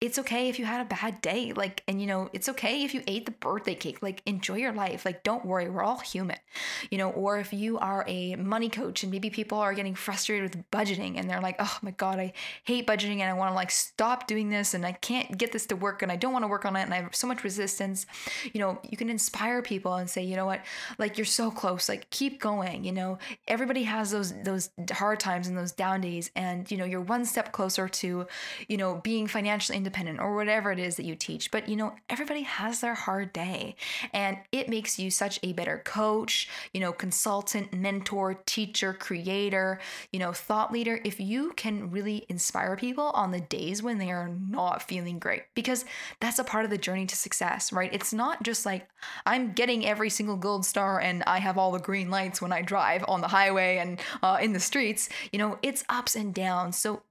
it's 0.04 0.18
okay 0.18 0.48
if 0.48 0.58
you 0.58 0.64
had 0.64 0.80
a 0.80 0.84
bad 0.84 1.20
day 1.22 1.52
like 1.54 1.82
and 1.88 2.00
you 2.00 2.06
know 2.06 2.28
it's 2.32 2.48
okay 2.48 2.84
if 2.84 2.92
you 2.92 3.02
ate 3.06 3.24
the 3.24 3.32
birthday 3.32 3.74
cake 3.74 4.02
like 4.02 4.22
enjoy 4.26 4.56
your 4.56 4.72
life 4.72 5.04
like 5.04 5.22
don't 5.22 5.44
worry 5.44 5.68
we're 5.68 5.82
all 5.82 5.98
human 5.98 6.36
you 6.90 6.98
know 6.98 7.10
or 7.10 7.38
if 7.38 7.52
you 7.52 7.78
are 7.78 8.04
a 8.06 8.36
money 8.36 8.68
coach 8.68 9.02
and 9.02 9.10
maybe 9.10 9.30
people 9.30 9.58
are 9.58 9.72
getting 9.72 9.94
frustrated 9.94 10.54
with 10.54 10.70
budgeting 10.70 11.18
and 11.18 11.28
they're 11.28 11.40
like 11.40 11.56
oh 11.58 11.78
my 11.80 11.90
god 11.92 12.18
i 12.18 12.32
hate 12.64 12.86
budgeting 12.86 13.20
and 13.20 13.30
i 13.30 13.32
want 13.32 13.50
to 13.50 13.54
like 13.54 13.70
stop 13.70 14.26
doing 14.26 14.50
this 14.50 14.74
and 14.74 14.84
i 14.84 14.92
can't 14.92 15.38
get 15.38 15.52
this 15.52 15.64
to 15.64 15.74
work 15.74 16.02
and 16.02 16.12
i 16.12 16.16
don't 16.16 16.32
want 16.32 16.42
to 16.42 16.48
work 16.48 16.66
on 16.66 16.76
it 16.76 16.82
and 16.82 16.92
i 16.92 16.98
have 16.98 17.14
so 17.14 17.26
much 17.26 17.42
resistance 17.42 18.04
you 18.52 18.60
know 18.60 18.78
you 18.90 18.98
can 18.98 19.08
inspire 19.08 19.62
people 19.62 19.94
and 19.94 20.10
say 20.10 20.22
you 20.22 20.36
know 20.36 20.46
what? 20.46 20.60
Like 20.98 21.16
you're 21.18 21.24
so 21.24 21.50
close 21.50 21.88
like 21.88 22.10
keep 22.10 22.40
going 22.40 22.84
you 22.84 22.92
know? 22.92 23.18
Everybody 23.48 23.84
has 23.84 24.10
those 24.10 24.34
those 24.42 24.70
hard 24.92 25.18
times 25.18 25.48
and 25.48 25.56
those 25.56 25.72
down 25.72 26.00
days 26.02 26.30
and 26.36 26.70
you 26.70 26.76
know 26.76 26.84
you're 26.84 27.00
one 27.00 27.24
step 27.24 27.52
closer 27.52 27.88
to 27.88 28.26
you 28.68 28.76
know 28.76 29.00
being 29.02 29.26
financially 29.26 29.76
independent 29.76 29.93
independent 29.94 30.20
or 30.20 30.34
whatever 30.34 30.72
it 30.72 30.78
is 30.78 30.96
that 30.96 31.04
you 31.04 31.14
teach. 31.14 31.50
But 31.50 31.68
you 31.68 31.76
know, 31.76 31.94
everybody 32.10 32.42
has 32.42 32.80
their 32.80 32.94
hard 32.94 33.32
day 33.32 33.76
and 34.12 34.38
it 34.50 34.68
makes 34.68 34.98
you 34.98 35.10
such 35.10 35.38
a 35.42 35.52
better 35.52 35.82
coach, 35.84 36.48
you 36.72 36.80
know, 36.80 36.92
consultant, 36.92 37.72
mentor, 37.72 38.34
teacher, 38.46 38.92
creator, 38.92 39.78
you 40.12 40.18
know, 40.18 40.32
thought 40.32 40.72
leader 40.72 41.00
if 41.04 41.20
you 41.20 41.52
can 41.56 41.90
really 41.90 42.26
inspire 42.28 42.76
people 42.76 43.10
on 43.14 43.30
the 43.30 43.40
days 43.40 43.82
when 43.82 43.98
they 43.98 44.10
are 44.10 44.30
not 44.48 44.82
feeling 44.82 45.18
great 45.18 45.42
because 45.54 45.84
that's 46.20 46.38
a 46.38 46.44
part 46.44 46.64
of 46.64 46.70
the 46.70 46.78
journey 46.78 47.06
to 47.06 47.16
success, 47.16 47.72
right? 47.72 47.92
It's 47.92 48.12
not 48.12 48.42
just 48.42 48.66
like 48.66 48.88
I'm 49.26 49.52
getting 49.52 49.86
every 49.86 50.10
single 50.10 50.36
gold 50.36 50.66
star 50.66 51.00
and 51.00 51.22
I 51.24 51.38
have 51.38 51.56
all 51.56 51.70
the 51.70 51.78
green 51.78 52.10
lights 52.10 52.42
when 52.42 52.52
I 52.52 52.62
drive 52.62 53.04
on 53.06 53.20
the 53.20 53.28
highway 53.28 53.78
and 53.78 54.00
uh, 54.22 54.38
in 54.40 54.52
the 54.52 54.60
streets. 54.60 55.08
You 55.32 55.38
know, 55.38 55.58
it's 55.62 55.84
ups 55.88 56.16
and 56.16 56.34
downs. 56.34 56.76
So 56.76 57.02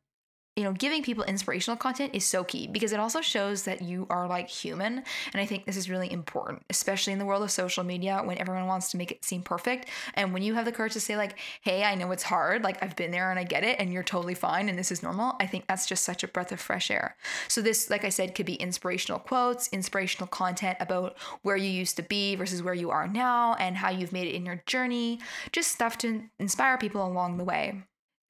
you 0.56 0.64
know, 0.64 0.72
giving 0.72 1.02
people 1.02 1.24
inspirational 1.24 1.76
content 1.76 2.14
is 2.14 2.24
so 2.26 2.44
key 2.44 2.68
because 2.68 2.92
it 2.92 3.00
also 3.00 3.22
shows 3.22 3.64
that 3.64 3.82
you 3.82 4.06
are 4.12 4.28
like 4.28 4.48
human. 4.48 5.04
And 5.34 5.42
I 5.42 5.46
think 5.48 5.66
this 5.66 5.76
is 5.76 5.90
really 5.90 6.12
important, 6.12 6.62
especially 6.70 7.12
in 7.12 7.20
the 7.20 7.26
world 7.26 7.42
of 7.42 7.50
social 7.50 7.84
media 7.84 8.22
when 8.24 8.38
everyone 8.38 8.68
wants 8.68 8.92
to 8.92 8.98
make 8.98 9.12
it 9.12 9.26
seem 9.26 9.42
perfect. 9.42 9.90
And 10.14 10.32
when 10.32 10.44
you 10.44 10.54
have 10.54 10.66
the 10.66 10.72
courage 10.72 10.94
to 10.94 11.00
say, 11.00 11.18
like, 11.18 11.40
hey, 11.62 11.84
I 11.84 11.96
know 11.96 12.12
it's 12.12 12.24
hard, 12.24 12.64
like, 12.64 12.84
I've 12.84 12.96
been 12.96 13.10
there 13.10 13.32
and 13.32 13.40
I 13.40 13.44
get 13.44 13.64
it, 13.64 13.80
and 13.80 13.92
you're 13.92 14.04
totally 14.04 14.36
fine, 14.36 14.70
and 14.70 14.78
this 14.78 14.92
is 14.92 15.02
normal, 15.02 15.36
I 15.40 15.48
think 15.48 15.66
that's 15.66 15.88
just 15.88 16.04
such 16.04 16.24
a 16.24 16.28
breath 16.28 16.52
of 16.52 16.60
fresh 16.60 16.92
air. 16.92 17.16
So, 17.48 17.62
this, 17.62 17.90
like 17.90 18.06
I 18.06 18.10
said, 18.10 18.36
could 18.36 18.46
be 18.46 18.56
inspirational 18.56 19.20
quotes, 19.20 19.70
inspirational 19.70 20.28
content 20.28 20.78
about 20.80 21.18
where 21.42 21.58
you 21.58 21.70
used 21.70 21.96
to 21.98 22.04
be 22.04 22.36
versus 22.36 22.62
where 22.62 22.74
you 22.74 22.92
are 22.92 23.08
now 23.08 23.56
and 23.56 23.78
how 23.78 23.90
you've 23.90 24.14
made 24.14 24.28
it 24.28 24.36
in 24.36 24.46
your 24.46 24.62
journey, 24.68 25.20
just 25.52 25.72
stuff 25.72 25.98
to 26.00 26.24
inspire 26.40 26.78
people 26.78 27.06
along 27.06 27.38
the 27.38 27.44
way. 27.44 27.84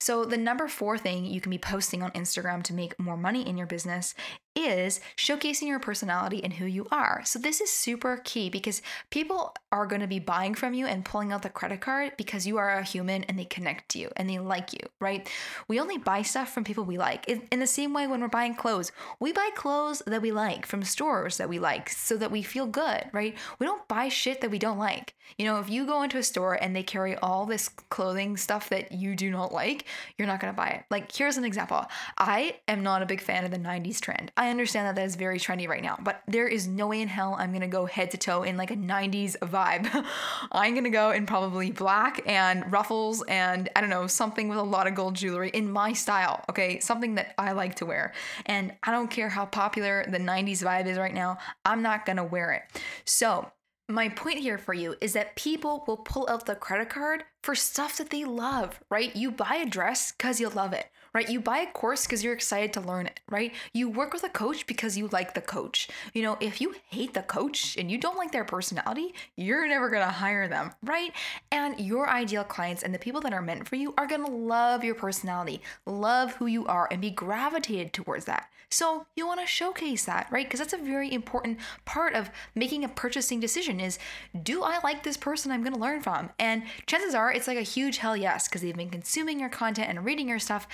So, 0.03 0.25
the 0.25 0.35
number 0.35 0.67
four 0.67 0.97
thing 0.97 1.23
you 1.23 1.39
can 1.39 1.49
be 1.49 1.57
posting 1.57 2.03
on 2.03 2.11
Instagram 2.11 2.61
to 2.63 2.73
make 2.73 2.99
more 2.99 3.15
money 3.15 3.47
in 3.47 3.57
your 3.57 3.67
business 3.67 4.13
is 4.55 4.99
showcasing 5.17 5.67
your 5.67 5.79
personality 5.79 6.43
and 6.43 6.53
who 6.53 6.65
you 6.65 6.87
are. 6.91 7.21
So, 7.25 7.39
this 7.39 7.61
is 7.61 7.71
super 7.71 8.21
key 8.23 8.49
because 8.49 8.81
people 9.09 9.55
are 9.71 9.87
going 9.87 10.01
to 10.01 10.07
be 10.07 10.19
buying 10.19 10.53
from 10.53 10.73
you 10.73 10.85
and 10.85 11.03
pulling 11.03 11.31
out 11.31 11.41
the 11.41 11.49
credit 11.49 11.81
card 11.81 12.13
because 12.17 12.45
you 12.45 12.57
are 12.57 12.77
a 12.77 12.83
human 12.83 13.23
and 13.23 13.39
they 13.39 13.45
connect 13.45 13.89
to 13.89 13.99
you 13.99 14.11
and 14.15 14.29
they 14.29 14.37
like 14.37 14.71
you, 14.73 14.79
right? 14.99 15.27
We 15.67 15.79
only 15.79 15.97
buy 15.97 16.21
stuff 16.21 16.53
from 16.53 16.63
people 16.63 16.83
we 16.83 16.97
like. 16.97 17.27
In, 17.27 17.59
the 17.59 17.67
same 17.67 17.93
way, 17.93 18.07
when 18.07 18.21
we're 18.21 18.27
buying 18.27 18.55
clothes, 18.55 18.91
we 19.19 19.31
buy 19.31 19.49
clothes 19.55 20.01
that 20.05 20.21
we 20.21 20.31
like 20.31 20.65
from 20.65 20.83
stores 20.83 21.37
that 21.37 21.49
we 21.49 21.59
like 21.59 21.89
so 21.89 22.17
that 22.17 22.29
we 22.29 22.43
feel 22.43 22.67
good, 22.67 23.05
right? 23.13 23.35
We 23.57 23.65
don't 23.65 23.87
buy 23.87 24.09
shit 24.09 24.41
that 24.41 24.51
we 24.51 24.59
don't 24.59 24.77
like. 24.77 25.15
You 25.37 25.45
know, 25.45 25.59
if 25.59 25.69
you 25.69 25.85
go 25.85 26.03
into 26.03 26.17
a 26.17 26.23
store 26.23 26.53
and 26.53 26.75
they 26.75 26.83
carry 26.83 27.15
all 27.17 27.45
this 27.45 27.69
clothing 27.69 28.37
stuff 28.37 28.69
that 28.69 28.91
you 28.91 29.15
do 29.15 29.31
not 29.31 29.53
like, 29.53 29.85
you're 30.17 30.27
not 30.27 30.39
going 30.39 30.53
to 30.53 30.57
buy 30.57 30.69
it. 30.69 30.83
Like, 30.91 31.11
here's 31.11 31.37
an 31.37 31.45
example 31.45 31.85
I 32.17 32.57
am 32.67 32.83
not 32.83 33.01
a 33.01 33.07
big 33.07 33.21
fan 33.21 33.45
of 33.45 33.51
the 33.51 33.57
90s 33.57 33.99
trend. 33.99 34.31
Understand 34.49 34.87
that 34.87 34.95
that 34.95 35.05
is 35.05 35.15
very 35.15 35.39
trendy 35.39 35.67
right 35.67 35.83
now, 35.83 35.97
but 36.01 36.21
there 36.27 36.47
is 36.47 36.67
no 36.67 36.87
way 36.87 37.01
in 37.01 37.07
hell 37.07 37.35
I'm 37.37 37.51
gonna 37.53 37.67
go 37.67 37.85
head 37.85 38.11
to 38.11 38.17
toe 38.17 38.43
in 38.43 38.57
like 38.57 38.71
a 38.71 38.75
90s 38.75 39.37
vibe. 39.39 40.05
I'm 40.51 40.75
gonna 40.75 40.89
go 40.89 41.11
in 41.11 41.25
probably 41.25 41.71
black 41.71 42.21
and 42.25 42.71
ruffles 42.71 43.23
and 43.27 43.69
I 43.75 43.81
don't 43.81 43.89
know, 43.89 44.07
something 44.07 44.49
with 44.49 44.57
a 44.57 44.63
lot 44.63 44.87
of 44.87 44.95
gold 44.95 45.15
jewelry 45.15 45.49
in 45.49 45.71
my 45.71 45.93
style, 45.93 46.43
okay? 46.49 46.79
Something 46.79 47.15
that 47.15 47.33
I 47.37 47.51
like 47.51 47.75
to 47.75 47.85
wear. 47.85 48.13
And 48.45 48.73
I 48.83 48.91
don't 48.91 49.09
care 49.09 49.29
how 49.29 49.45
popular 49.45 50.05
the 50.07 50.19
90s 50.19 50.63
vibe 50.63 50.87
is 50.87 50.97
right 50.97 51.13
now, 51.13 51.37
I'm 51.65 51.81
not 51.81 52.05
gonna 52.05 52.23
wear 52.23 52.51
it. 52.51 52.81
So, 53.05 53.51
my 53.89 54.07
point 54.07 54.39
here 54.39 54.57
for 54.57 54.73
you 54.73 54.95
is 55.01 55.11
that 55.13 55.35
people 55.35 55.83
will 55.85 55.97
pull 55.97 56.27
out 56.29 56.45
the 56.45 56.55
credit 56.55 56.89
card 56.89 57.25
for 57.43 57.53
stuff 57.53 57.97
that 57.97 58.09
they 58.11 58.23
love, 58.23 58.79
right? 58.89 59.13
You 59.13 59.29
buy 59.29 59.55
a 59.61 59.69
dress 59.69 60.13
because 60.13 60.39
you 60.39 60.47
love 60.47 60.71
it 60.71 60.87
right? 61.13 61.29
You 61.29 61.39
buy 61.39 61.59
a 61.59 61.71
course 61.71 62.05
because 62.05 62.23
you're 62.23 62.33
excited 62.33 62.73
to 62.73 62.81
learn 62.81 63.05
it, 63.05 63.19
right? 63.29 63.53
You 63.73 63.89
work 63.89 64.13
with 64.13 64.23
a 64.23 64.29
coach 64.29 64.65
because 64.65 64.97
you 64.97 65.07
like 65.09 65.33
the 65.33 65.41
coach. 65.41 65.87
You 66.13 66.23
know, 66.23 66.37
if 66.39 66.59
you 66.59 66.75
hate 66.89 67.13
the 67.13 67.21
coach 67.21 67.77
and 67.77 67.91
you 67.91 67.97
don't 67.97 68.17
like 68.17 68.31
their 68.31 68.43
personality, 68.43 69.13
you're 69.35 69.67
never 69.67 69.89
gonna 69.89 70.11
hire 70.11 70.47
them, 70.47 70.71
right? 70.83 71.11
And 71.51 71.79
your 71.79 72.09
ideal 72.09 72.43
clients 72.43 72.83
and 72.83 72.93
the 72.93 72.99
people 72.99 73.21
that 73.21 73.33
are 73.33 73.41
meant 73.41 73.67
for 73.67 73.75
you 73.75 73.93
are 73.97 74.07
gonna 74.07 74.29
love 74.29 74.83
your 74.83 74.95
personality, 74.95 75.61
love 75.85 76.33
who 76.35 76.47
you 76.47 76.65
are, 76.65 76.87
and 76.91 77.01
be 77.01 77.11
gravitated 77.11 77.93
towards 77.93 78.25
that. 78.25 78.49
So 78.73 79.05
you 79.15 79.27
wanna 79.27 79.45
showcase 79.45 80.05
that, 80.05 80.27
right? 80.31 80.47
Because 80.47 80.59
that's 80.59 80.73
a 80.73 80.77
very 80.77 81.13
important 81.13 81.59
part 81.85 82.15
of 82.15 82.31
making 82.55 82.83
a 82.83 82.89
purchasing 82.89 83.39
decision 83.39 83.79
is 83.79 83.99
do 84.41 84.63
I 84.63 84.79
like 84.83 85.03
this 85.03 85.15
person 85.15 85.51
I'm 85.51 85.63
gonna 85.63 85.77
learn 85.77 86.01
from? 86.01 86.31
And 86.39 86.63
chances 86.87 87.13
are 87.13 87.31
it's 87.31 87.47
like 87.47 87.59
a 87.59 87.61
huge 87.61 87.97
hell 87.97 88.17
yes, 88.17 88.47
because 88.47 88.61
they've 88.61 88.75
been 88.75 88.89
consuming 88.89 89.39
your 89.39 89.49
content 89.49 89.89
and 89.89 90.03
reading 90.03 90.27
your 90.27 90.39
stuff 90.39 90.67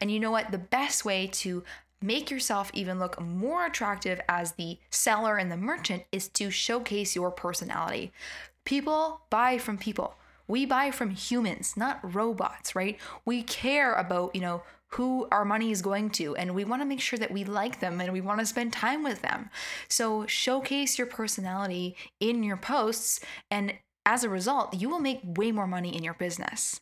and 0.00 0.10
you 0.10 0.20
know 0.20 0.30
what? 0.30 0.52
The 0.52 0.58
best 0.58 1.04
way 1.04 1.26
to 1.28 1.64
make 2.02 2.30
yourself 2.30 2.70
even 2.74 2.98
look 2.98 3.20
more 3.20 3.66
attractive 3.66 4.20
as 4.28 4.52
the 4.52 4.78
seller 4.90 5.36
and 5.36 5.50
the 5.50 5.56
merchant 5.56 6.04
is 6.12 6.28
to 6.28 6.50
showcase 6.50 7.16
your 7.16 7.30
personality. 7.30 8.12
People 8.64 9.20
buy 9.30 9.58
from 9.58 9.78
people. 9.78 10.14
We 10.48 10.66
buy 10.66 10.90
from 10.90 11.10
humans, 11.10 11.76
not 11.76 12.14
robots, 12.14 12.76
right? 12.76 12.98
We 13.24 13.42
care 13.42 13.94
about, 13.94 14.34
you 14.34 14.40
know, 14.40 14.62
who 14.90 15.26
our 15.32 15.44
money 15.44 15.72
is 15.72 15.82
going 15.82 16.10
to 16.10 16.36
and 16.36 16.54
we 16.54 16.64
want 16.64 16.80
to 16.80 16.86
make 16.86 17.00
sure 17.00 17.18
that 17.18 17.32
we 17.32 17.44
like 17.44 17.80
them 17.80 18.00
and 18.00 18.12
we 18.12 18.20
want 18.20 18.38
to 18.40 18.46
spend 18.46 18.72
time 18.72 19.02
with 19.02 19.22
them. 19.22 19.50
So 19.88 20.26
showcase 20.26 20.96
your 20.96 21.08
personality 21.08 21.96
in 22.20 22.44
your 22.44 22.56
posts 22.56 23.20
and 23.50 23.74
as 24.04 24.22
a 24.22 24.28
result, 24.28 24.74
you 24.74 24.88
will 24.88 25.00
make 25.00 25.20
way 25.24 25.50
more 25.50 25.66
money 25.66 25.94
in 25.94 26.04
your 26.04 26.14
business. 26.14 26.80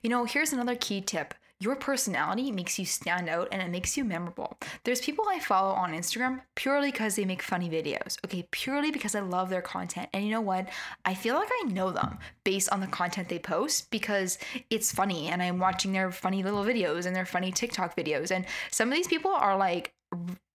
You 0.00 0.08
know, 0.08 0.24
here's 0.24 0.52
another 0.52 0.76
key 0.76 1.00
tip 1.00 1.34
your 1.62 1.76
personality 1.76 2.50
makes 2.50 2.78
you 2.78 2.84
stand 2.84 3.28
out 3.28 3.48
and 3.52 3.62
it 3.62 3.70
makes 3.70 3.96
you 3.96 4.04
memorable. 4.04 4.58
There's 4.84 5.00
people 5.00 5.24
I 5.28 5.38
follow 5.38 5.72
on 5.72 5.92
Instagram 5.92 6.40
purely 6.56 6.90
because 6.90 7.14
they 7.14 7.24
make 7.24 7.42
funny 7.42 7.70
videos, 7.70 8.18
okay? 8.24 8.48
Purely 8.50 8.90
because 8.90 9.14
I 9.14 9.20
love 9.20 9.48
their 9.48 9.62
content. 9.62 10.08
And 10.12 10.24
you 10.24 10.30
know 10.30 10.40
what? 10.40 10.68
I 11.04 11.14
feel 11.14 11.36
like 11.36 11.50
I 11.62 11.68
know 11.68 11.92
them 11.92 12.18
based 12.44 12.70
on 12.72 12.80
the 12.80 12.86
content 12.88 13.28
they 13.28 13.38
post 13.38 13.90
because 13.90 14.38
it's 14.70 14.90
funny 14.90 15.28
and 15.28 15.40
I'm 15.40 15.60
watching 15.60 15.92
their 15.92 16.10
funny 16.10 16.42
little 16.42 16.64
videos 16.64 17.06
and 17.06 17.14
their 17.14 17.26
funny 17.26 17.52
TikTok 17.52 17.96
videos. 17.96 18.32
And 18.32 18.44
some 18.70 18.88
of 18.88 18.94
these 18.94 19.08
people 19.08 19.30
are 19.30 19.56
like, 19.56 19.94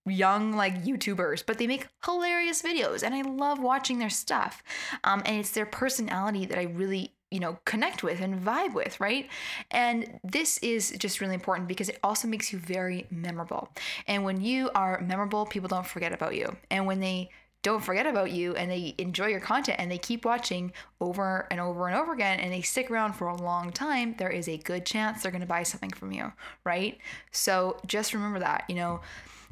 young 0.06 0.54
like 0.54 0.84
YouTubers, 0.84 1.44
but 1.46 1.58
they 1.58 1.68
make 1.68 1.88
hilarious 2.06 2.62
videos 2.62 3.04
and 3.04 3.14
I 3.14 3.22
love 3.22 3.60
watching 3.60 4.00
their 4.00 4.10
stuff. 4.10 4.64
Um, 5.04 5.22
and 5.26 5.38
it's 5.38 5.52
their 5.52 5.66
personality 5.66 6.46
that 6.46 6.58
I 6.58 6.64
really 6.64 7.17
you 7.32 7.40
know 7.40 7.58
connect 7.66 8.04
with 8.04 8.22
and 8.22 8.42
vibe 8.42 8.74
with 8.74 9.00
right? 9.00 9.30
And 9.72 10.20
this 10.24 10.58
is 10.60 10.92
just 10.98 11.22
really 11.22 11.34
important 11.34 11.68
because 11.68 11.90
it 11.90 12.00
also 12.04 12.28
makes 12.28 12.54
you 12.54 12.60
very 12.60 13.06
memorable. 13.10 13.70
And 14.08 14.24
when 14.24 14.42
you 14.42 14.70
are 14.76 15.02
memorable 15.02 15.46
people 15.46 15.68
don't 15.68 15.86
forget 15.86 16.14
about 16.14 16.36
you. 16.36 16.56
And 16.72 16.86
when 16.86 17.00
they 17.00 17.30
don't 17.64 17.84
forget 17.84 18.06
about 18.06 18.32
you 18.32 18.56
and 18.56 18.72
they 18.72 18.96
enjoy 18.98 19.28
your 19.28 19.40
content 19.40 19.80
and 19.80 19.92
they 19.92 19.98
keep 19.98 20.24
watching 20.24 20.72
over 21.02 21.48
and 21.52 21.60
over 21.60 21.88
and 21.88 21.98
over 21.98 22.14
again 22.14 22.40
and 22.40 22.54
they 22.54 22.62
stick 22.62 22.90
around 22.90 23.14
for 23.14 23.28
a 23.28 23.36
long 23.36 23.72
time 23.72 24.16
there 24.18 24.30
is 24.30 24.48
a 24.48 24.58
good 24.58 24.86
chance 24.86 25.22
they're 25.22 25.32
going 25.32 25.42
to 25.42 25.48
buy 25.48 25.64
something 25.64 25.90
from 25.90 26.12
you 26.12 26.32
right? 26.64 26.98
So 27.32 27.78
just 27.86 28.14
remember 28.14 28.40
that 28.40 28.64
you 28.70 28.76
know 28.76 29.02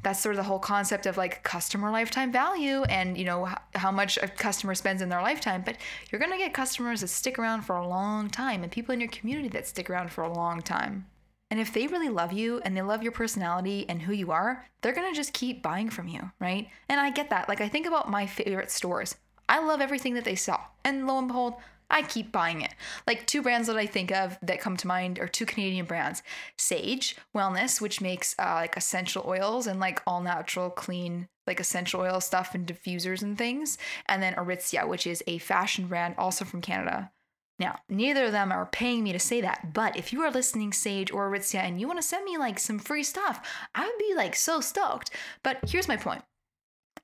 that's 0.05 0.19
sort 0.19 0.35
of 0.35 0.37
the 0.37 0.43
whole 0.43 0.59
concept 0.59 1.07
of 1.07 1.17
like 1.17 1.41
customer 1.41 1.89
lifetime 1.89 2.31
value 2.31 2.83
and 2.83 3.17
you 3.17 3.25
know 3.25 3.49
how 3.73 3.91
much 3.91 4.17
a 4.21 4.27
customer 4.27 4.75
spends 4.75 5.01
in 5.01 5.09
their 5.09 5.21
lifetime 5.21 5.63
but 5.65 5.77
you're 6.09 6.19
going 6.19 6.31
to 6.31 6.37
get 6.37 6.53
customers 6.53 7.01
that 7.01 7.07
stick 7.07 7.39
around 7.39 7.63
for 7.63 7.75
a 7.75 7.87
long 7.87 8.29
time 8.29 8.61
and 8.61 8.71
people 8.71 8.93
in 8.93 8.99
your 9.01 9.09
community 9.09 9.49
that 9.49 9.67
stick 9.67 9.89
around 9.89 10.11
for 10.11 10.23
a 10.23 10.31
long 10.31 10.61
time. 10.61 11.07
And 11.49 11.59
if 11.59 11.73
they 11.73 11.87
really 11.87 12.09
love 12.09 12.31
you 12.31 12.61
and 12.63 12.77
they 12.77 12.83
love 12.83 13.01
your 13.01 13.11
personality 13.11 13.85
and 13.89 14.03
who 14.03 14.13
you 14.13 14.31
are 14.31 14.67
they're 14.81 14.93
going 14.93 15.11
to 15.11 15.15
just 15.15 15.33
keep 15.33 15.63
buying 15.63 15.89
from 15.89 16.07
you 16.07 16.29
right? 16.39 16.67
And 16.87 16.99
i 16.99 17.09
get 17.09 17.31
that. 17.31 17.49
Like 17.49 17.59
i 17.59 17.67
think 17.67 17.87
about 17.87 18.09
my 18.09 18.27
favorite 18.27 18.69
stores. 18.69 19.15
I 19.49 19.65
love 19.65 19.81
everything 19.81 20.13
that 20.13 20.23
they 20.23 20.35
sell. 20.35 20.69
And 20.83 21.07
lo 21.07 21.17
and 21.17 21.27
behold 21.27 21.55
I 21.89 22.02
keep 22.02 22.32
buying 22.32 22.62
it. 22.62 22.74
Like 23.08 23.26
two 23.26 23.41
brands 23.41 23.67
that 23.67 23.78
I 23.78 23.86
think 23.86 24.12
of 24.12 24.38
that 24.41 24.62
come 24.62 24.78
to 24.78 24.88
mind 24.88 25.19
are 25.19 25.28
two 25.28 25.45
Canadian 25.45 25.86
brands 25.86 26.24
Saje 26.58 27.15
Wellness, 27.36 27.80
which 27.82 28.02
makes 28.02 28.36
uh, 28.39 28.54
like 28.56 28.78
essential 28.78 29.24
oils 29.28 29.67
and 29.67 29.80
like 29.80 30.02
all 30.06 30.21
natural, 30.21 30.69
clean, 30.69 31.28
like 31.48 31.60
essential 31.60 32.02
oil 32.02 32.19
stuff 32.21 32.56
and 32.56 32.67
diffusers 32.67 33.21
and 33.21 33.38
things. 33.38 33.78
And 34.08 34.21
then 34.21 34.36
Aritzia, 34.36 34.88
which 34.88 35.08
is 35.08 35.24
a 35.28 35.38
fashion 35.38 35.88
brand 35.88 36.15
also 36.17 36.45
from 36.45 36.62
Canada. 36.62 37.12
Now, 37.58 37.80
neither 37.88 38.26
of 38.26 38.32
them 38.34 38.52
are 38.52 38.65
paying 38.65 39.04
me 39.04 39.13
to 39.13 39.19
say 39.19 39.39
that, 39.39 39.74
but 39.74 39.95
if 39.95 40.12
you 40.12 40.21
are 40.24 40.32
listening, 40.32 40.71
Saje 40.71 41.13
or 41.13 41.30
Aritzia, 41.30 41.60
and 41.60 41.80
you 41.80 41.88
want 41.88 42.00
to 42.00 42.08
send 42.08 42.26
me 42.26 42.38
like 42.38 42.60
some 42.60 42.80
free 42.80 43.04
stuff, 43.04 43.48
I 43.74 43.86
would 43.86 43.98
be 43.98 44.13
like 44.13 44.36
so 44.36 44.60
stoked. 44.60 45.12
But 45.41 45.60
here's 45.69 45.88
my 45.88 45.95
point 45.95 46.24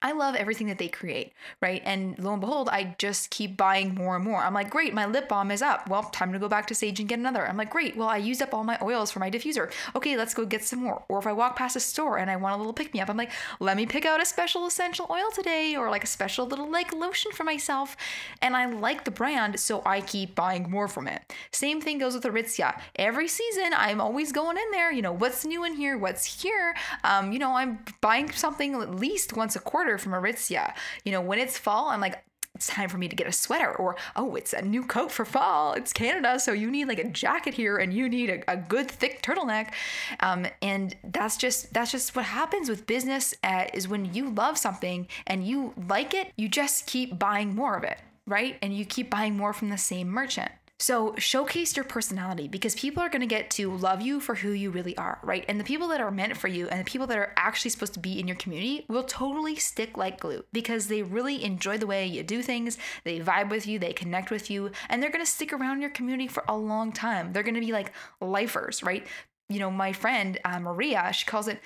I 0.03 0.13
love 0.13 0.35
everything 0.35 0.67
that 0.67 0.79
they 0.79 0.87
create, 0.87 1.31
right? 1.61 1.81
And 1.85 2.17
lo 2.17 2.31
and 2.31 2.41
behold, 2.41 2.69
I 2.69 2.95
just 2.97 3.29
keep 3.29 3.55
buying 3.55 3.93
more 3.93 4.15
and 4.15 4.25
more. 4.25 4.41
I'm 4.41 4.53
like, 4.53 4.69
great, 4.69 4.93
my 4.93 5.05
lip 5.05 5.29
balm 5.29 5.51
is 5.51 5.61
up. 5.61 5.87
Well, 5.87 6.03
time 6.03 6.33
to 6.33 6.39
go 6.39 6.49
back 6.49 6.65
to 6.67 6.73
Saje 6.73 6.99
and 6.99 7.07
get 7.07 7.19
another. 7.19 7.47
I'm 7.47 7.57
like, 7.57 7.69
great, 7.69 7.95
well, 7.95 8.07
I 8.07 8.17
used 8.17 8.41
up 8.41 8.53
all 8.53 8.63
my 8.63 8.79
oils 8.81 9.11
for 9.11 9.19
my 9.19 9.29
diffuser. 9.29 9.71
Okay, 9.95 10.17
let's 10.17 10.33
go 10.33 10.43
get 10.45 10.63
some 10.63 10.79
more. 10.79 11.03
Or 11.07 11.19
if 11.19 11.27
I 11.27 11.33
walk 11.33 11.55
past 11.55 11.75
a 11.75 11.79
store 11.79 12.17
and 12.17 12.31
I 12.31 12.35
want 12.35 12.55
a 12.55 12.57
little 12.57 12.73
pick 12.73 12.93
me 12.93 12.99
up, 12.99 13.09
I'm 13.09 13.17
like, 13.17 13.31
let 13.59 13.77
me 13.77 13.85
pick 13.85 14.05
out 14.05 14.21
a 14.21 14.25
special 14.25 14.65
essential 14.65 15.05
oil 15.11 15.29
today 15.33 15.75
or 15.75 15.91
like 15.91 16.03
a 16.03 16.07
special 16.07 16.47
little 16.47 16.69
like 16.69 16.93
lotion 16.93 17.31
for 17.31 17.43
myself. 17.43 17.95
And 18.41 18.55
I 18.55 18.65
like 18.65 19.03
the 19.03 19.11
brand, 19.11 19.59
so 19.59 19.83
I 19.85 20.01
keep 20.01 20.33
buying 20.33 20.69
more 20.69 20.87
from 20.87 21.07
it. 21.07 21.21
Same 21.51 21.79
thing 21.79 21.99
goes 21.99 22.15
with 22.15 22.23
Aritzia. 22.23 22.79
Every 22.95 23.27
season, 23.27 23.71
I'm 23.75 24.01
always 24.01 24.31
going 24.31 24.57
in 24.57 24.71
there, 24.71 24.91
you 24.91 25.03
know, 25.03 25.13
what's 25.13 25.45
new 25.45 25.63
in 25.63 25.73
here, 25.73 25.97
what's 25.97 26.41
here. 26.41 26.75
Um, 27.03 27.31
you 27.31 27.37
know, 27.37 27.55
I'm 27.55 27.85
buying 28.01 28.31
something 28.31 28.73
at 28.75 28.95
least 28.95 29.35
once 29.35 29.55
a 29.55 29.59
quarter 29.59 29.90
from 29.97 30.13
Aritzia. 30.13 30.73
You 31.03 31.11
know, 31.11 31.21
when 31.21 31.39
it's 31.39 31.57
fall, 31.57 31.89
I'm 31.89 32.01
like, 32.01 32.23
it's 32.53 32.67
time 32.67 32.89
for 32.89 32.97
me 32.97 33.07
to 33.07 33.15
get 33.15 33.27
a 33.27 33.31
sweater 33.31 33.73
or 33.77 33.95
oh 34.17 34.35
it's 34.35 34.51
a 34.51 34.61
new 34.61 34.85
coat 34.85 35.09
for 35.11 35.23
fall. 35.23 35.73
It's 35.73 35.93
canada 35.93 36.37
so 36.37 36.51
you 36.51 36.69
need 36.69 36.89
like 36.89 36.99
a 36.99 37.09
jacket 37.09 37.53
here 37.53 37.77
and 37.77 37.93
you 37.93 38.09
need 38.09 38.29
a, 38.29 38.51
a 38.51 38.57
good 38.57 38.91
thick 38.91 39.23
turtleneck. 39.23 39.71
Um, 40.19 40.45
and 40.61 40.95
that's 41.03 41.37
just 41.37 41.73
that's 41.73 41.91
just 41.91 42.13
what 42.15 42.25
happens 42.25 42.67
with 42.67 42.85
business 42.85 43.33
uh, 43.43 43.67
is 43.73 43.87
when 43.87 44.13
you 44.13 44.29
love 44.29 44.57
something 44.57 45.07
and 45.25 45.47
you 45.47 45.73
like 45.87 46.13
it 46.13 46.33
you 46.35 46.49
just 46.49 46.87
keep 46.87 47.17
buying 47.17 47.55
more 47.55 47.77
of 47.77 47.83
it 47.83 47.97
right? 48.27 48.57
And 48.61 48.75
you 48.75 48.85
keep 48.85 49.09
buying 49.09 49.35
more 49.35 49.51
from 49.51 49.69
the 49.69 49.77
same 49.77 50.07
merchant 50.07 50.51
so 50.81 51.13
showcase 51.17 51.75
your 51.75 51.85
personality 51.85 52.47
because 52.47 52.73
people 52.73 53.03
are 53.03 53.09
going 53.09 53.21
to 53.21 53.27
get 53.27 53.51
to 53.51 53.71
love 53.71 54.01
you 54.01 54.19
for 54.19 54.33
who 54.33 54.49
you 54.49 54.71
really 54.71 54.97
are, 54.97 55.19
right? 55.21 55.45
And 55.47 55.59
the 55.59 55.63
people 55.63 55.87
that 55.89 56.01
are 56.01 56.09
meant 56.09 56.37
for 56.37 56.47
you 56.47 56.67
and 56.69 56.79
the 56.79 56.89
people 56.89 57.05
that 57.05 57.19
are 57.19 57.33
actually 57.37 57.69
supposed 57.69 57.93
to 57.93 57.99
be 57.99 58.19
in 58.19 58.27
your 58.27 58.35
community 58.35 58.85
will 58.87 59.03
totally 59.03 59.55
stick 59.55 59.95
like 59.95 60.19
glue 60.19 60.43
because 60.51 60.87
they 60.87 61.03
really 61.03 61.43
enjoy 61.43 61.77
the 61.77 61.85
way 61.85 62.07
you 62.07 62.23
do 62.23 62.41
things, 62.41 62.79
they 63.03 63.19
vibe 63.19 63.51
with 63.51 63.67
you, 63.67 63.77
they 63.77 63.93
connect 63.93 64.31
with 64.31 64.49
you, 64.49 64.71
and 64.89 65.03
they're 65.03 65.11
going 65.11 65.23
to 65.23 65.31
stick 65.31 65.53
around 65.53 65.81
your 65.81 65.91
community 65.91 66.27
for 66.27 66.43
a 66.47 66.57
long 66.57 66.91
time. 66.91 67.31
They're 67.31 67.43
going 67.43 67.53
to 67.53 67.61
be 67.61 67.71
like 67.71 67.93
lifers, 68.19 68.81
right? 68.81 69.05
you 69.51 69.59
know, 69.59 69.69
my 69.69 69.91
friend 69.91 70.39
uh, 70.45 70.59
Maria, 70.59 71.11
she 71.13 71.25
calls 71.25 71.47
it 71.47 71.59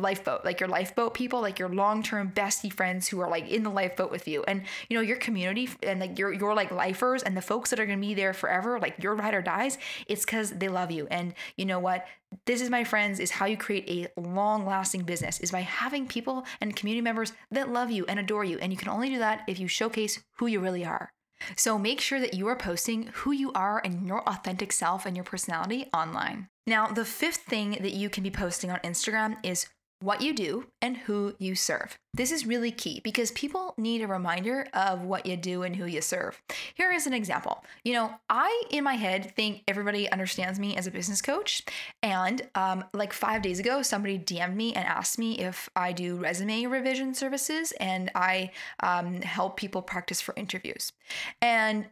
lifeboat, 0.00 0.44
like 0.44 0.60
your 0.60 0.68
lifeboat 0.68 1.14
people, 1.14 1.40
like 1.40 1.58
your 1.58 1.68
long-term 1.68 2.32
bestie 2.34 2.72
friends 2.72 3.08
who 3.08 3.20
are 3.20 3.30
like 3.30 3.48
in 3.48 3.62
the 3.62 3.70
lifeboat 3.70 4.10
with 4.10 4.26
you. 4.26 4.42
And 4.48 4.62
you 4.88 4.96
know, 4.96 5.02
your 5.02 5.16
community 5.16 5.68
and 5.82 6.00
like 6.00 6.18
your 6.18 6.32
your 6.32 6.54
like 6.54 6.70
lifers 6.70 7.22
and 7.22 7.36
the 7.36 7.42
folks 7.42 7.70
that 7.70 7.80
are 7.80 7.86
gonna 7.86 8.00
be 8.00 8.14
there 8.14 8.32
forever, 8.32 8.78
like 8.80 9.02
your 9.02 9.14
ride 9.14 9.34
or 9.34 9.42
dies, 9.42 9.78
it's 10.06 10.24
because 10.24 10.50
they 10.50 10.68
love 10.68 10.90
you. 10.90 11.06
And 11.10 11.34
you 11.56 11.64
know 11.64 11.78
what? 11.78 12.06
This 12.46 12.60
is 12.60 12.70
my 12.70 12.84
friends, 12.84 13.18
is 13.18 13.32
how 13.32 13.46
you 13.46 13.56
create 13.56 13.88
a 14.16 14.20
long-lasting 14.20 15.02
business, 15.02 15.40
is 15.40 15.50
by 15.50 15.60
having 15.60 16.06
people 16.06 16.44
and 16.60 16.76
community 16.76 17.02
members 17.02 17.32
that 17.50 17.72
love 17.72 17.90
you 17.90 18.04
and 18.06 18.20
adore 18.20 18.44
you. 18.44 18.58
And 18.58 18.72
you 18.72 18.78
can 18.78 18.88
only 18.88 19.08
do 19.08 19.18
that 19.18 19.42
if 19.48 19.58
you 19.58 19.66
showcase 19.66 20.22
who 20.36 20.46
you 20.46 20.60
really 20.60 20.84
are. 20.84 21.12
So 21.56 21.78
make 21.78 22.00
sure 22.00 22.20
that 22.20 22.34
you 22.34 22.46
are 22.48 22.56
posting 22.56 23.08
who 23.14 23.32
you 23.32 23.52
are 23.52 23.80
and 23.84 24.06
your 24.06 24.22
authentic 24.28 24.72
self 24.72 25.06
and 25.06 25.16
your 25.16 25.24
personality 25.24 25.86
online. 25.92 26.48
Now, 26.66 26.86
the 26.86 27.04
fifth 27.04 27.44
thing 27.48 27.78
that 27.80 27.94
you 27.94 28.10
can 28.10 28.22
be 28.22 28.30
posting 28.30 28.70
on 28.70 28.78
Instagram 28.80 29.36
is 29.42 29.66
what 30.00 30.22
you 30.22 30.34
do, 30.34 30.66
and 30.80 30.96
who 30.96 31.34
you 31.38 31.54
serve. 31.54 31.98
This 32.14 32.32
is 32.32 32.46
really 32.46 32.72
key 32.72 33.00
because 33.04 33.30
people 33.32 33.74
need 33.76 34.02
a 34.02 34.06
reminder 34.08 34.66
of 34.72 35.02
what 35.02 35.26
you 35.26 35.36
do 35.36 35.62
and 35.62 35.76
who 35.76 35.84
you 35.84 36.00
serve. 36.00 36.40
Here 36.74 36.90
is 36.90 37.06
an 37.06 37.12
example. 37.12 37.64
You 37.84 37.92
know, 37.92 38.14
I, 38.28 38.64
in 38.70 38.82
my 38.82 38.94
head, 38.94 39.32
think 39.36 39.62
everybody 39.68 40.10
understands 40.10 40.58
me 40.58 40.76
as 40.76 40.86
a 40.86 40.90
business 40.90 41.22
coach. 41.22 41.62
And 42.02 42.42
um, 42.54 42.84
like 42.92 43.12
five 43.12 43.42
days 43.42 43.60
ago, 43.60 43.82
somebody 43.82 44.18
DM'd 44.18 44.56
me 44.56 44.72
and 44.74 44.86
asked 44.86 45.18
me 45.18 45.38
if 45.38 45.68
I 45.76 45.92
do 45.92 46.16
resume 46.16 46.66
revision 46.66 47.14
services 47.14 47.72
and 47.78 48.10
I 48.14 48.50
um, 48.82 49.20
help 49.22 49.56
people 49.56 49.82
practice 49.82 50.20
for 50.20 50.34
interviews. 50.36 50.92
And 51.40 51.86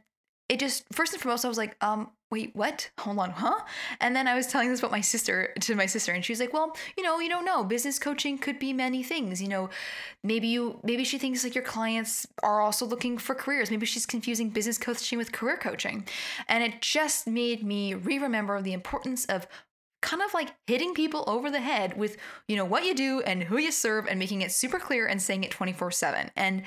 it 0.49 0.59
just 0.59 0.85
first 0.93 1.13
and 1.13 1.21
foremost, 1.21 1.45
I 1.45 1.49
was 1.49 1.59
like, 1.59 1.77
um, 1.83 2.11
wait, 2.31 2.55
what? 2.55 2.91
Hold 3.01 3.19
on, 3.19 3.31
huh? 3.31 3.61
And 4.01 4.17
then 4.17 4.27
I 4.27 4.35
was 4.35 4.47
telling 4.47 4.71
this 4.71 4.81
about 4.81 4.91
my 4.91 5.01
sister 5.01 5.53
to 5.61 5.75
my 5.75 5.87
sister, 5.87 6.13
and 6.13 6.25
she's 6.25 6.41
like, 6.41 6.53
well, 6.53 6.75
you 6.97 7.03
know, 7.03 7.19
you 7.21 7.29
don't 7.29 7.45
know. 7.45 7.65
Business 7.65 7.99
coaching 7.99 8.39
could 8.39 8.59
be 8.59 8.73
many 8.73 9.03
things. 9.03 9.43
You 9.43 9.49
know, 9.49 9.71
maybe 10.25 10.49
you 10.49 10.81
maybe 10.83 11.05
she 11.05 11.19
thinks 11.19 11.45
like 11.45 11.55
your 11.55 11.65
clients 11.65 12.27
are 12.43 12.61
also 12.61 12.87
looking 12.87 13.19
for 13.19 13.35
careers. 13.35 13.71
Maybe 13.71 13.87
she's 13.87 14.07
confusing 14.07 14.49
business 14.49 14.79
coaching 14.79 15.19
with 15.19 15.33
career 15.33 15.59
coaching. 15.59 16.07
And 16.49 16.65
it 16.65 16.81
just 16.81 17.27
made 17.27 17.63
me 17.63 17.95
re-remember 17.95 18.63
the 18.63 18.73
importance 18.73 19.27
of 19.27 19.47
kind 20.01 20.23
of 20.23 20.33
like 20.33 20.55
hitting 20.67 20.95
people 20.95 21.25
over 21.27 21.51
the 21.51 21.61
head 21.61 21.97
with 21.97 22.17
you 22.47 22.57
know 22.57 22.65
what 22.65 22.85
you 22.85 22.95
do 22.95 23.21
and 23.23 23.43
who 23.43 23.59
you 23.59 23.73
serve 23.73 24.07
and 24.07 24.19
making 24.19 24.43
it 24.43 24.53
super 24.53 24.79
clear 24.79 25.07
and 25.07 25.21
saying 25.21 25.43
it 25.43 25.51
24/7 25.51 26.31
and 26.37 26.63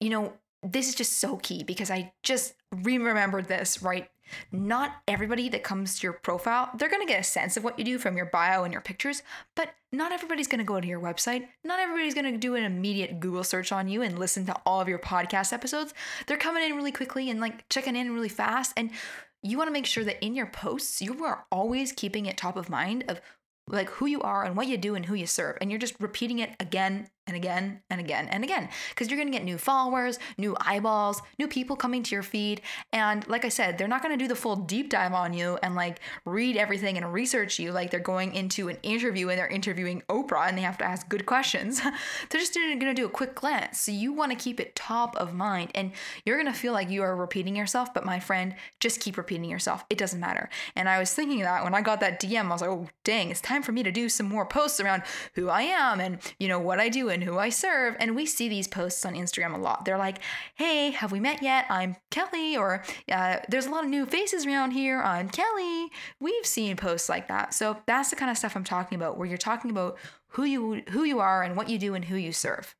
you 0.00 0.08
know 0.08 0.32
this 0.62 0.88
is 0.88 0.94
just 0.94 1.18
so 1.18 1.36
key 1.36 1.62
because 1.62 1.90
I 1.90 2.12
just 2.22 2.54
re 2.72 2.98
remembered 2.98 3.48
this, 3.48 3.82
right? 3.82 4.08
Not 4.52 4.94
everybody 5.08 5.48
that 5.48 5.64
comes 5.64 5.98
to 5.98 6.06
your 6.06 6.12
profile, 6.12 6.70
they're 6.76 6.88
going 6.88 7.02
to 7.02 7.12
get 7.12 7.20
a 7.20 7.24
sense 7.24 7.56
of 7.56 7.64
what 7.64 7.78
you 7.78 7.84
do 7.84 7.98
from 7.98 8.16
your 8.16 8.26
bio 8.26 8.62
and 8.62 8.72
your 8.72 8.82
pictures, 8.82 9.22
but 9.56 9.70
not 9.92 10.12
everybody's 10.12 10.46
going 10.46 10.60
to 10.60 10.64
go 10.64 10.80
to 10.80 10.86
your 10.86 11.00
website. 11.00 11.48
Not 11.64 11.80
everybody's 11.80 12.14
going 12.14 12.32
to 12.32 12.38
do 12.38 12.54
an 12.54 12.64
immediate 12.64 13.18
Google 13.18 13.42
search 13.42 13.72
on 13.72 13.88
you 13.88 14.02
and 14.02 14.18
listen 14.18 14.46
to 14.46 14.56
all 14.64 14.80
of 14.80 14.88
your 14.88 15.00
podcast 15.00 15.52
episodes. 15.52 15.94
They're 16.26 16.36
coming 16.36 16.62
in 16.62 16.76
really 16.76 16.92
quickly 16.92 17.28
and 17.28 17.40
like 17.40 17.68
checking 17.68 17.96
in 17.96 18.14
really 18.14 18.28
fast. 18.28 18.72
And 18.76 18.90
you 19.42 19.58
want 19.58 19.68
to 19.68 19.72
make 19.72 19.86
sure 19.86 20.04
that 20.04 20.24
in 20.24 20.34
your 20.34 20.46
posts, 20.46 21.02
you 21.02 21.24
are 21.24 21.46
always 21.50 21.92
keeping 21.92 22.26
it 22.26 22.36
top 22.36 22.56
of 22.56 22.70
mind 22.70 23.04
of 23.08 23.20
like 23.66 23.88
who 23.90 24.06
you 24.06 24.20
are 24.20 24.44
and 24.44 24.56
what 24.56 24.66
you 24.66 24.76
do 24.76 24.94
and 24.94 25.06
who 25.06 25.14
you 25.14 25.26
serve. 25.26 25.56
And 25.60 25.70
you're 25.70 25.78
just 25.78 26.00
repeating 26.00 26.38
it 26.38 26.50
again 26.60 27.08
and 27.30 27.36
again 27.36 27.80
and 27.88 28.00
again 28.00 28.28
and 28.28 28.42
again 28.42 28.68
because 28.90 29.08
you're 29.08 29.16
going 29.16 29.30
to 29.30 29.36
get 29.38 29.44
new 29.44 29.56
followers, 29.56 30.18
new 30.36 30.56
eyeballs, 30.60 31.22
new 31.38 31.46
people 31.46 31.76
coming 31.76 32.02
to 32.02 32.14
your 32.14 32.24
feed. 32.24 32.60
And 32.92 33.26
like 33.28 33.44
I 33.44 33.48
said, 33.48 33.78
they're 33.78 33.88
not 33.88 34.02
going 34.02 34.16
to 34.18 34.22
do 34.22 34.26
the 34.26 34.34
full 34.34 34.56
deep 34.56 34.90
dive 34.90 35.12
on 35.12 35.32
you 35.32 35.58
and 35.62 35.76
like 35.76 36.00
read 36.24 36.56
everything 36.56 36.96
and 36.96 37.12
research 37.12 37.58
you 37.60 37.70
like 37.70 37.90
they're 37.90 38.00
going 38.00 38.34
into 38.34 38.68
an 38.68 38.78
interview 38.82 39.28
and 39.28 39.38
they're 39.38 39.46
interviewing 39.46 40.02
Oprah 40.08 40.48
and 40.48 40.58
they 40.58 40.62
have 40.62 40.76
to 40.78 40.84
ask 40.84 41.08
good 41.08 41.24
questions. 41.24 41.80
they're 42.30 42.40
just 42.40 42.54
going 42.54 42.80
to 42.80 42.94
do 42.94 43.06
a 43.06 43.10
quick 43.10 43.36
glance. 43.36 43.80
So 43.80 43.92
you 43.92 44.12
want 44.12 44.32
to 44.32 44.36
keep 44.36 44.58
it 44.58 44.74
top 44.74 45.14
of 45.16 45.32
mind 45.32 45.70
and 45.74 45.92
you're 46.26 46.36
going 46.36 46.52
to 46.52 46.58
feel 46.58 46.72
like 46.72 46.90
you 46.90 47.02
are 47.02 47.14
repeating 47.14 47.54
yourself. 47.54 47.94
But 47.94 48.04
my 48.04 48.18
friend, 48.18 48.56
just 48.80 49.00
keep 49.00 49.16
repeating 49.16 49.48
yourself. 49.48 49.84
It 49.88 49.98
doesn't 49.98 50.18
matter. 50.18 50.50
And 50.74 50.88
I 50.88 50.98
was 50.98 51.14
thinking 51.14 51.40
that 51.40 51.62
when 51.62 51.74
I 51.74 51.80
got 51.80 52.00
that 52.00 52.20
DM, 52.20 52.46
I 52.46 52.48
was 52.48 52.60
like, 52.60 52.70
oh, 52.70 52.88
dang, 53.04 53.30
it's 53.30 53.40
time 53.40 53.62
for 53.62 53.70
me 53.70 53.84
to 53.84 53.92
do 53.92 54.08
some 54.08 54.26
more 54.26 54.46
posts 54.46 54.80
around 54.80 55.04
who 55.34 55.48
I 55.48 55.62
am 55.62 56.00
and, 56.00 56.18
you 56.40 56.48
know, 56.48 56.58
what 56.58 56.80
I 56.80 56.88
do 56.88 57.08
and 57.08 57.19
who 57.22 57.38
I 57.38 57.48
serve. 57.48 57.96
And 57.98 58.14
we 58.14 58.26
see 58.26 58.48
these 58.48 58.68
posts 58.68 59.04
on 59.04 59.14
Instagram 59.14 59.54
a 59.54 59.58
lot. 59.58 59.84
They're 59.84 59.98
like, 59.98 60.18
hey, 60.54 60.90
have 60.90 61.12
we 61.12 61.20
met 61.20 61.42
yet? 61.42 61.66
I'm 61.68 61.96
Kelly. 62.10 62.56
Or 62.56 62.84
uh, 63.10 63.38
there's 63.48 63.66
a 63.66 63.70
lot 63.70 63.84
of 63.84 63.90
new 63.90 64.06
faces 64.06 64.46
around 64.46 64.72
here. 64.72 65.00
I'm 65.00 65.28
Kelly. 65.28 65.88
We've 66.20 66.46
seen 66.46 66.76
posts 66.76 67.08
like 67.08 67.28
that. 67.28 67.54
So 67.54 67.78
that's 67.86 68.10
the 68.10 68.16
kind 68.16 68.30
of 68.30 68.38
stuff 68.38 68.56
I'm 68.56 68.64
talking 68.64 68.96
about, 68.96 69.18
where 69.18 69.26
you're 69.26 69.38
talking 69.38 69.70
about 69.70 69.98
who 70.28 70.44
you 70.44 70.82
who 70.90 71.04
you 71.04 71.18
are 71.20 71.42
and 71.42 71.56
what 71.56 71.68
you 71.68 71.78
do 71.78 71.94
and 71.94 72.04
who 72.04 72.16
you 72.16 72.32
serve. 72.32 72.74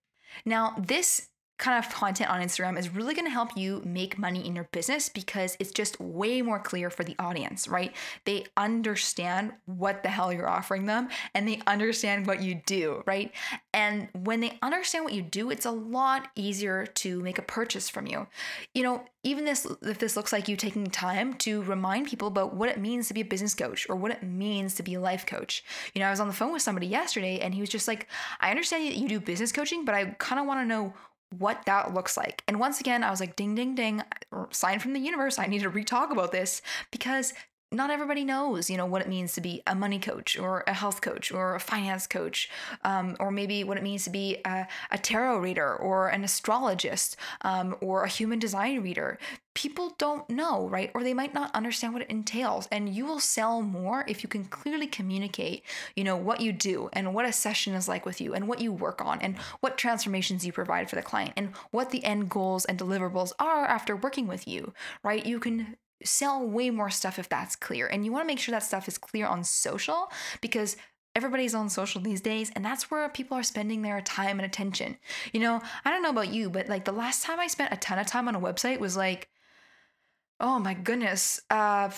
Now, 0.44 0.74
this 0.78 1.29
kind 1.60 1.78
of 1.78 1.92
content 1.92 2.30
on 2.30 2.40
Instagram 2.40 2.78
is 2.78 2.88
really 2.88 3.14
going 3.14 3.26
to 3.26 3.30
help 3.30 3.56
you 3.56 3.82
make 3.84 4.18
money 4.18 4.44
in 4.46 4.56
your 4.56 4.68
business 4.72 5.08
because 5.08 5.56
it's 5.60 5.70
just 5.70 6.00
way 6.00 6.40
more 6.40 6.58
clear 6.58 6.88
for 6.88 7.04
the 7.04 7.14
audience, 7.18 7.68
right? 7.68 7.94
They 8.24 8.46
understand 8.56 9.52
what 9.66 10.02
the 10.02 10.08
hell 10.08 10.32
you're 10.32 10.48
offering 10.48 10.86
them 10.86 11.08
and 11.34 11.46
they 11.46 11.60
understand 11.66 12.26
what 12.26 12.42
you 12.42 12.62
do, 12.64 13.02
right? 13.06 13.32
And 13.74 14.08
when 14.14 14.40
they 14.40 14.58
understand 14.62 15.04
what 15.04 15.12
you 15.12 15.22
do, 15.22 15.50
it's 15.50 15.66
a 15.66 15.70
lot 15.70 16.28
easier 16.34 16.86
to 16.86 17.20
make 17.20 17.38
a 17.38 17.42
purchase 17.42 17.90
from 17.90 18.06
you. 18.06 18.26
You 18.74 18.82
know, 18.82 19.04
even 19.22 19.44
this 19.44 19.66
if 19.82 19.98
this 19.98 20.16
looks 20.16 20.32
like 20.32 20.48
you 20.48 20.56
taking 20.56 20.86
time 20.86 21.34
to 21.34 21.62
remind 21.64 22.08
people 22.08 22.28
about 22.28 22.54
what 22.54 22.70
it 22.70 22.78
means 22.78 23.08
to 23.08 23.14
be 23.14 23.20
a 23.20 23.24
business 23.24 23.54
coach 23.54 23.86
or 23.90 23.96
what 23.96 24.10
it 24.10 24.22
means 24.22 24.74
to 24.76 24.82
be 24.82 24.94
a 24.94 25.00
life 25.00 25.26
coach. 25.26 25.62
You 25.92 26.00
know, 26.00 26.06
I 26.06 26.10
was 26.10 26.20
on 26.20 26.26
the 26.26 26.32
phone 26.32 26.52
with 26.52 26.62
somebody 26.62 26.86
yesterday 26.86 27.38
and 27.40 27.52
he 27.52 27.60
was 27.60 27.68
just 27.68 27.86
like, 27.86 28.06
"I 28.40 28.50
understand 28.50 28.86
that 28.86 28.96
you 28.96 29.08
do 29.08 29.20
business 29.20 29.52
coaching, 29.52 29.84
but 29.84 29.94
I 29.94 30.06
kind 30.18 30.40
of 30.40 30.46
want 30.46 30.60
to 30.60 30.66
know 30.66 30.94
what 31.38 31.64
that 31.66 31.94
looks 31.94 32.16
like. 32.16 32.42
And 32.48 32.58
once 32.58 32.80
again, 32.80 33.04
I 33.04 33.10
was 33.10 33.20
like, 33.20 33.36
ding, 33.36 33.54
ding, 33.54 33.74
ding, 33.74 34.02
sign 34.50 34.78
from 34.78 34.92
the 34.92 35.00
universe. 35.00 35.38
I 35.38 35.46
need 35.46 35.60
to 35.60 35.68
re 35.68 35.84
talk 35.84 36.10
about 36.10 36.32
this 36.32 36.60
because 36.90 37.32
not 37.72 37.90
everybody 37.90 38.24
knows, 38.24 38.68
you 38.68 38.76
know, 38.76 38.86
what 38.86 39.00
it 39.00 39.08
means 39.08 39.32
to 39.34 39.40
be 39.40 39.62
a 39.66 39.74
money 39.74 40.00
coach 40.00 40.36
or 40.36 40.64
a 40.66 40.72
health 40.72 41.00
coach 41.00 41.30
or 41.30 41.54
a 41.54 41.60
finance 41.60 42.06
coach, 42.06 42.50
um, 42.82 43.16
or 43.20 43.30
maybe 43.30 43.62
what 43.62 43.76
it 43.76 43.82
means 43.84 44.04
to 44.04 44.10
be 44.10 44.38
a, 44.44 44.66
a 44.90 44.98
tarot 44.98 45.38
reader 45.38 45.76
or 45.76 46.08
an 46.08 46.24
astrologist 46.24 47.16
um, 47.42 47.76
or 47.80 48.02
a 48.02 48.08
human 48.08 48.40
design 48.40 48.82
reader. 48.82 49.18
People 49.54 49.94
don't 49.98 50.28
know, 50.28 50.68
right? 50.68 50.90
Or 50.94 51.04
they 51.04 51.14
might 51.14 51.32
not 51.32 51.54
understand 51.54 51.92
what 51.92 52.02
it 52.02 52.10
entails. 52.10 52.66
And 52.72 52.88
you 52.88 53.06
will 53.06 53.20
sell 53.20 53.62
more 53.62 54.04
if 54.08 54.24
you 54.24 54.28
can 54.28 54.44
clearly 54.46 54.88
communicate, 54.88 55.62
you 55.94 56.02
know, 56.02 56.16
what 56.16 56.40
you 56.40 56.52
do 56.52 56.88
and 56.92 57.14
what 57.14 57.24
a 57.24 57.32
session 57.32 57.74
is 57.74 57.88
like 57.88 58.04
with 58.04 58.20
you 58.20 58.34
and 58.34 58.48
what 58.48 58.60
you 58.60 58.72
work 58.72 59.00
on 59.04 59.20
and 59.20 59.36
what 59.60 59.78
transformations 59.78 60.44
you 60.44 60.52
provide 60.52 60.90
for 60.90 60.96
the 60.96 61.02
client 61.02 61.34
and 61.36 61.54
what 61.70 61.90
the 61.90 62.02
end 62.04 62.30
goals 62.30 62.64
and 62.64 62.78
deliverables 62.78 63.32
are 63.38 63.64
after 63.64 63.94
working 63.94 64.26
with 64.26 64.48
you, 64.48 64.72
right? 65.04 65.24
You 65.24 65.38
can 65.38 65.76
sell 66.04 66.46
way 66.46 66.70
more 66.70 66.90
stuff 66.90 67.18
if 67.18 67.28
that's 67.28 67.56
clear. 67.56 67.86
And 67.86 68.04
you 68.04 68.12
want 68.12 68.24
to 68.24 68.26
make 68.26 68.38
sure 68.38 68.52
that 68.52 68.62
stuff 68.62 68.88
is 68.88 68.98
clear 68.98 69.26
on 69.26 69.44
social 69.44 70.10
because 70.40 70.76
everybody's 71.14 71.54
on 71.54 71.68
social 71.68 72.00
these 72.00 72.20
days 72.20 72.52
and 72.54 72.64
that's 72.64 72.90
where 72.90 73.08
people 73.08 73.36
are 73.36 73.42
spending 73.42 73.82
their 73.82 74.00
time 74.00 74.38
and 74.38 74.46
attention. 74.46 74.96
You 75.32 75.40
know, 75.40 75.60
I 75.84 75.90
don't 75.90 76.02
know 76.02 76.10
about 76.10 76.32
you, 76.32 76.50
but 76.50 76.68
like 76.68 76.84
the 76.84 76.92
last 76.92 77.24
time 77.24 77.40
I 77.40 77.48
spent 77.48 77.72
a 77.72 77.76
ton 77.76 77.98
of 77.98 78.06
time 78.06 78.28
on 78.28 78.34
a 78.34 78.40
website 78.40 78.78
was 78.78 78.96
like 78.96 79.28
oh 80.40 80.58
my 80.58 80.74
goodness, 80.74 81.40
uh 81.50 81.90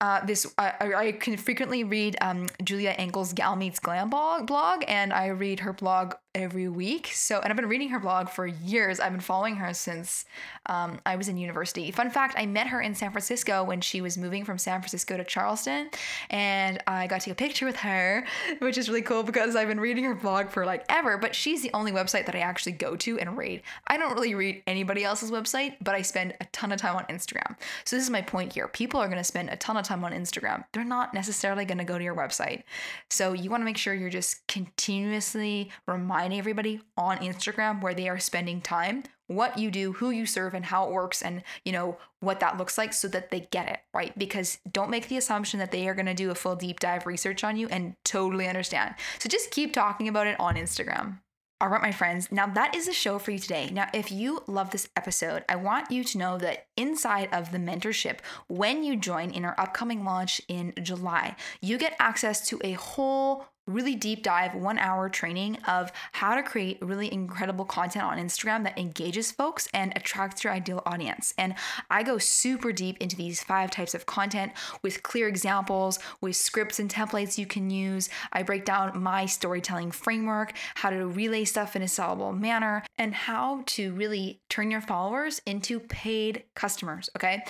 uh, 0.00 0.24
this 0.24 0.52
I, 0.56 0.72
I 0.96 1.12
can 1.12 1.36
frequently 1.36 1.84
read 1.84 2.16
um, 2.20 2.46
Julia 2.64 2.90
Engel's 2.90 3.32
Gal 3.34 3.54
Meets 3.54 3.78
Glam 3.78 4.08
blog, 4.08 4.46
blog, 4.46 4.82
and 4.88 5.12
I 5.12 5.26
read 5.26 5.60
her 5.60 5.74
blog 5.74 6.14
every 6.34 6.68
week. 6.68 7.08
So, 7.12 7.40
and 7.40 7.50
I've 7.50 7.56
been 7.56 7.68
reading 7.68 7.90
her 7.90 7.98
blog 7.98 8.28
for 8.28 8.46
years. 8.46 9.00
I've 9.00 9.12
been 9.12 9.20
following 9.20 9.56
her 9.56 9.74
since 9.74 10.24
um, 10.66 11.00
I 11.04 11.16
was 11.16 11.28
in 11.28 11.36
university. 11.36 11.90
Fun 11.90 12.08
fact: 12.08 12.34
I 12.38 12.46
met 12.46 12.68
her 12.68 12.80
in 12.80 12.94
San 12.94 13.10
Francisco 13.10 13.62
when 13.62 13.82
she 13.82 14.00
was 14.00 14.16
moving 14.16 14.44
from 14.44 14.56
San 14.56 14.80
Francisco 14.80 15.18
to 15.18 15.24
Charleston, 15.24 15.90
and 16.30 16.82
I 16.86 17.06
got 17.06 17.20
to 17.20 17.26
take 17.26 17.32
a 17.32 17.36
picture 17.36 17.66
with 17.66 17.76
her, 17.76 18.24
which 18.60 18.78
is 18.78 18.88
really 18.88 19.02
cool 19.02 19.22
because 19.22 19.54
I've 19.54 19.68
been 19.68 19.80
reading 19.80 20.04
her 20.04 20.14
blog 20.14 20.48
for 20.48 20.64
like 20.64 20.84
ever. 20.88 21.18
But 21.18 21.34
she's 21.34 21.62
the 21.62 21.70
only 21.74 21.92
website 21.92 22.24
that 22.24 22.34
I 22.34 22.40
actually 22.40 22.72
go 22.72 22.96
to 22.96 23.18
and 23.18 23.36
read. 23.36 23.62
I 23.86 23.98
don't 23.98 24.14
really 24.14 24.34
read 24.34 24.62
anybody 24.66 25.04
else's 25.04 25.30
website, 25.30 25.76
but 25.82 25.94
I 25.94 26.00
spend 26.00 26.34
a 26.40 26.46
ton 26.46 26.72
of 26.72 26.80
time 26.80 26.96
on 26.96 27.04
Instagram. 27.04 27.56
So 27.84 27.96
this 27.96 28.04
is 28.04 28.10
my 28.10 28.22
point 28.22 28.54
here: 28.54 28.66
people 28.66 28.98
are 28.98 29.08
going 29.08 29.18
to 29.18 29.24
spend 29.24 29.50
a 29.50 29.56
ton 29.56 29.76
of 29.76 29.84
time 29.84 29.89
on 29.90 30.12
Instagram. 30.12 30.64
They're 30.72 30.84
not 30.84 31.14
necessarily 31.14 31.64
going 31.64 31.78
to 31.78 31.84
go 31.84 31.98
to 31.98 32.04
your 32.04 32.16
website. 32.16 32.62
So 33.08 33.32
you 33.32 33.50
want 33.50 33.60
to 33.60 33.64
make 33.64 33.76
sure 33.76 33.94
you're 33.94 34.10
just 34.10 34.46
continuously 34.46 35.70
reminding 35.86 36.38
everybody 36.38 36.80
on 36.96 37.18
Instagram 37.18 37.82
where 37.82 37.94
they 37.94 38.08
are 38.08 38.18
spending 38.18 38.60
time, 38.60 39.04
what 39.26 39.58
you 39.58 39.70
do, 39.70 39.92
who 39.92 40.10
you 40.10 40.26
serve, 40.26 40.54
and 40.54 40.64
how 40.64 40.86
it 40.86 40.92
works, 40.92 41.22
and 41.22 41.42
you 41.64 41.72
know 41.72 41.98
what 42.20 42.40
that 42.40 42.58
looks 42.58 42.76
like 42.76 42.92
so 42.92 43.08
that 43.08 43.30
they 43.30 43.48
get 43.50 43.68
it, 43.68 43.78
right? 43.94 44.16
Because 44.18 44.58
don't 44.70 44.90
make 44.90 45.08
the 45.08 45.16
assumption 45.16 45.58
that 45.60 45.70
they 45.70 45.88
are 45.88 45.94
gonna 45.94 46.14
do 46.14 46.30
a 46.30 46.34
full 46.34 46.56
deep 46.56 46.80
dive 46.80 47.06
research 47.06 47.44
on 47.44 47.56
you 47.56 47.68
and 47.68 47.94
totally 48.04 48.48
understand. 48.48 48.94
So 49.18 49.28
just 49.28 49.50
keep 49.50 49.72
talking 49.72 50.08
about 50.08 50.26
it 50.26 50.38
on 50.40 50.56
Instagram. 50.56 51.18
All 51.62 51.68
right, 51.68 51.82
my 51.82 51.92
friends. 51.92 52.32
Now, 52.32 52.46
that 52.46 52.74
is 52.74 52.86
the 52.86 52.92
show 52.94 53.18
for 53.18 53.32
you 53.32 53.38
today. 53.38 53.68
Now, 53.70 53.88
if 53.92 54.10
you 54.10 54.42
love 54.46 54.70
this 54.70 54.88
episode, 54.96 55.44
I 55.46 55.56
want 55.56 55.90
you 55.90 56.02
to 56.04 56.16
know 56.16 56.38
that 56.38 56.68
inside 56.74 57.28
of 57.32 57.52
the 57.52 57.58
mentorship, 57.58 58.20
when 58.48 58.82
you 58.82 58.96
join 58.96 59.30
in 59.30 59.44
our 59.44 59.54
upcoming 59.58 60.02
launch 60.02 60.40
in 60.48 60.72
July, 60.82 61.36
you 61.60 61.76
get 61.76 61.96
access 61.98 62.48
to 62.48 62.58
a 62.64 62.72
whole 62.72 63.44
really 63.72 63.94
deep 63.94 64.22
dive, 64.22 64.54
one 64.54 64.78
hour 64.78 65.08
training 65.08 65.56
of 65.66 65.92
how 66.12 66.34
to 66.34 66.42
create 66.42 66.78
really 66.80 67.12
incredible 67.12 67.64
content 67.64 68.04
on 68.04 68.18
Instagram 68.18 68.64
that 68.64 68.78
engages 68.78 69.30
folks 69.30 69.68
and 69.72 69.92
attracts 69.96 70.44
your 70.44 70.52
ideal 70.52 70.82
audience. 70.86 71.34
And 71.38 71.54
I 71.90 72.02
go 72.02 72.18
super 72.18 72.72
deep 72.72 72.98
into 73.00 73.16
these 73.16 73.42
five 73.42 73.70
types 73.70 73.94
of 73.94 74.06
content 74.06 74.52
with 74.82 75.02
clear 75.02 75.28
examples, 75.28 75.98
with 76.20 76.36
scripts 76.36 76.78
and 76.78 76.90
templates 76.90 77.38
you 77.38 77.46
can 77.46 77.70
use. 77.70 78.08
I 78.32 78.42
break 78.42 78.64
down 78.64 79.00
my 79.02 79.26
storytelling 79.26 79.90
framework, 79.90 80.52
how 80.74 80.90
to 80.90 81.06
relay 81.06 81.44
stuff 81.44 81.76
in 81.76 81.82
a 81.82 81.86
sellable 81.86 82.38
manner, 82.38 82.82
and 82.98 83.14
how 83.14 83.62
to 83.66 83.92
really 83.94 84.40
turn 84.48 84.70
your 84.70 84.80
followers 84.80 85.40
into 85.46 85.80
paid 85.80 86.44
customers. 86.54 87.08
Okay. 87.16 87.42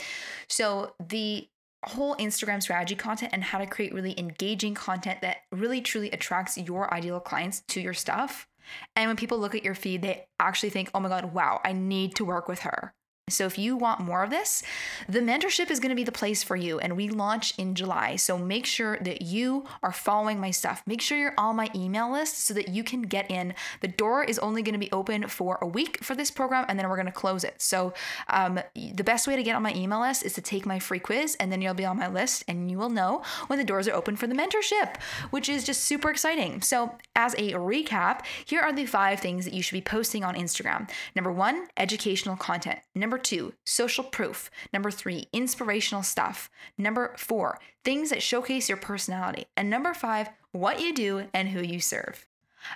So 0.48 0.94
the 1.00 1.48
whole 1.84 2.14
Instagram 2.16 2.62
strategy 2.62 2.94
content 2.94 3.32
and 3.32 3.42
how 3.42 3.58
to 3.58 3.66
create 3.66 3.94
really 3.94 4.18
engaging 4.18 4.74
content 4.74 5.22
that 5.22 5.38
really 5.50 5.80
truly 5.80 6.10
attracts 6.10 6.58
your 6.58 6.92
ideal 6.92 7.20
clients 7.20 7.60
to 7.68 7.80
your 7.80 7.94
stuff. 7.94 8.46
And 8.94 9.08
when 9.08 9.16
people 9.16 9.38
look 9.38 9.54
at 9.54 9.64
your 9.64 9.74
feed, 9.74 10.02
they 10.02 10.26
actually 10.38 10.70
think, 10.70 10.90
oh 10.94 11.00
my 11.00 11.08
God, 11.08 11.32
wow, 11.32 11.60
I 11.64 11.72
need 11.72 12.14
to 12.16 12.24
work 12.24 12.48
with 12.48 12.60
her. 12.60 12.94
So 13.30 13.46
if 13.46 13.58
you 13.58 13.76
want 13.76 14.00
more 14.00 14.22
of 14.22 14.30
this, 14.30 14.62
the 15.08 15.20
mentorship 15.20 15.70
is 15.70 15.80
going 15.80 15.90
to 15.90 15.96
be 15.96 16.04
the 16.04 16.12
place 16.12 16.42
for 16.42 16.56
you 16.56 16.78
and 16.78 16.96
we 16.96 17.08
launch 17.08 17.56
in 17.58 17.74
July. 17.74 18.16
So 18.16 18.36
make 18.36 18.66
sure 18.66 18.98
that 19.00 19.22
you 19.22 19.64
are 19.82 19.92
following 19.92 20.40
my 20.40 20.50
stuff. 20.50 20.82
Make 20.86 21.00
sure 21.00 21.18
you're 21.18 21.34
on 21.38 21.56
my 21.56 21.70
email 21.74 22.10
list 22.10 22.38
so 22.44 22.54
that 22.54 22.68
you 22.68 22.84
can 22.84 23.02
get 23.02 23.30
in. 23.30 23.54
The 23.80 23.88
door 23.88 24.24
is 24.24 24.38
only 24.38 24.62
going 24.62 24.74
to 24.74 24.78
be 24.78 24.92
open 24.92 25.28
for 25.28 25.58
a 25.60 25.66
week 25.66 26.02
for 26.02 26.14
this 26.14 26.30
program 26.30 26.64
and 26.68 26.78
then 26.78 26.88
we're 26.88 26.96
going 26.96 27.06
to 27.06 27.12
close 27.12 27.44
it. 27.44 27.60
So 27.60 27.92
um, 28.28 28.60
the 28.74 29.04
best 29.04 29.26
way 29.26 29.36
to 29.36 29.42
get 29.42 29.56
on 29.56 29.62
my 29.62 29.74
email 29.74 30.00
list 30.00 30.24
is 30.24 30.32
to 30.34 30.40
take 30.40 30.66
my 30.66 30.78
free 30.78 30.98
quiz 30.98 31.36
and 31.38 31.50
then 31.50 31.62
you'll 31.62 31.74
be 31.74 31.84
on 31.84 31.98
my 31.98 32.08
list 32.08 32.44
and 32.48 32.70
you 32.70 32.78
will 32.78 32.90
know 32.90 33.22
when 33.46 33.58
the 33.58 33.64
doors 33.64 33.88
are 33.88 33.94
open 33.94 34.16
for 34.16 34.26
the 34.26 34.34
mentorship, 34.34 34.96
which 35.30 35.48
is 35.48 35.64
just 35.64 35.84
super 35.84 36.10
exciting. 36.10 36.62
So 36.62 36.96
as 37.16 37.34
a 37.34 37.52
recap, 37.52 38.22
here 38.44 38.60
are 38.60 38.72
the 38.72 38.86
five 38.86 39.20
things 39.20 39.44
that 39.44 39.54
you 39.54 39.62
should 39.62 39.74
be 39.74 39.80
posting 39.80 40.24
on 40.24 40.34
Instagram. 40.34 40.88
Number 41.14 41.32
1, 41.32 41.68
educational 41.76 42.36
content. 42.36 42.78
Number 42.94 43.18
two, 43.20 43.54
social 43.64 44.04
proof. 44.04 44.50
Number 44.72 44.90
three, 44.90 45.28
inspirational 45.32 46.02
stuff. 46.02 46.50
Number 46.76 47.14
four, 47.16 47.58
things 47.84 48.10
that 48.10 48.22
showcase 48.22 48.68
your 48.68 48.78
personality. 48.78 49.46
And 49.56 49.70
number 49.70 49.94
five, 49.94 50.28
what 50.52 50.80
you 50.80 50.92
do 50.94 51.28
and 51.32 51.48
who 51.50 51.60
you 51.60 51.80
serve. 51.80 52.26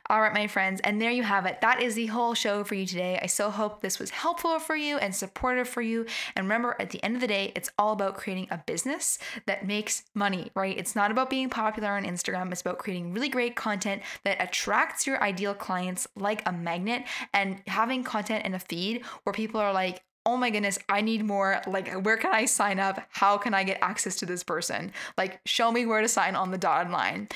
All 0.09 0.21
right, 0.21 0.33
my 0.33 0.47
friends, 0.47 0.81
and 0.83 1.01
there 1.01 1.11
you 1.11 1.23
have 1.23 1.47
it. 1.47 1.61
That 1.61 1.83
is 1.83 1.95
the 1.95 2.07
whole 2.07 2.35
show 2.35 2.65
for 2.65 2.75
you 2.75 2.87
today. 2.87 3.19
I 3.23 3.27
so 3.27 3.51
hope 3.51 3.81
this 3.81 3.99
was 3.99 4.11
helpful 4.11 4.59
for 4.59 4.77
you 4.77 4.97
and 4.99 5.15
supportive 5.15 5.69
for 5.69 5.83
you. 5.83 6.07
And 6.35 6.47
remember, 6.47 6.77
at 6.79 6.91
the 6.91 7.03
end 7.05 7.15
of 7.15 7.21
the 7.21 7.27
day, 7.27 7.53
it's 7.55 7.71
all 7.79 7.93
about 7.93 8.17
creating 8.17 8.49
a 8.51 8.59
business 8.59 9.19
that 9.47 9.67
makes 9.67 10.05
money, 10.15 10.51
right? 10.55 10.77
It's 10.77 10.97
not 10.97 11.11
about 11.11 11.31
being 11.31 11.51
popular 11.51 11.91
on 11.91 12.05
Instagram, 12.05 12.51
it's 12.53 12.61
about 12.61 12.79
creating 12.79 13.13
really 13.13 13.29
great 13.29 13.57
content 13.57 14.03
that 14.25 14.43
attracts 14.43 15.07
your 15.07 15.23
ideal 15.23 15.55
clients 15.55 16.07
like 16.17 16.43
a 16.47 16.53
magnet 16.53 17.05
and 17.33 17.63
having 17.67 18.05
content 18.05 18.45
in 18.47 18.55
a 18.55 18.59
feed 18.59 19.05
where 19.25 19.33
people 19.33 19.61
are 19.61 19.73
like, 19.73 20.03
oh 20.27 20.37
my 20.37 20.51
goodness, 20.51 20.79
I 20.89 21.01
need 21.01 21.25
more. 21.25 21.61
Like, 21.67 21.93
where 22.03 22.17
can 22.17 22.33
I 22.33 22.47
sign 22.47 22.79
up? 22.79 23.01
How 23.11 23.37
can 23.37 23.53
I 23.53 23.63
get 23.65 23.79
access 23.83 24.17
to 24.17 24.27
this 24.27 24.43
person? 24.43 24.93
Like, 25.19 25.41
show 25.45 25.71
me 25.71 25.85
where 25.87 26.01
to 26.01 26.09
sign 26.09 26.35
on 26.35 26.51
the 26.51 26.59
dotted 26.59 26.91
line. 26.91 27.29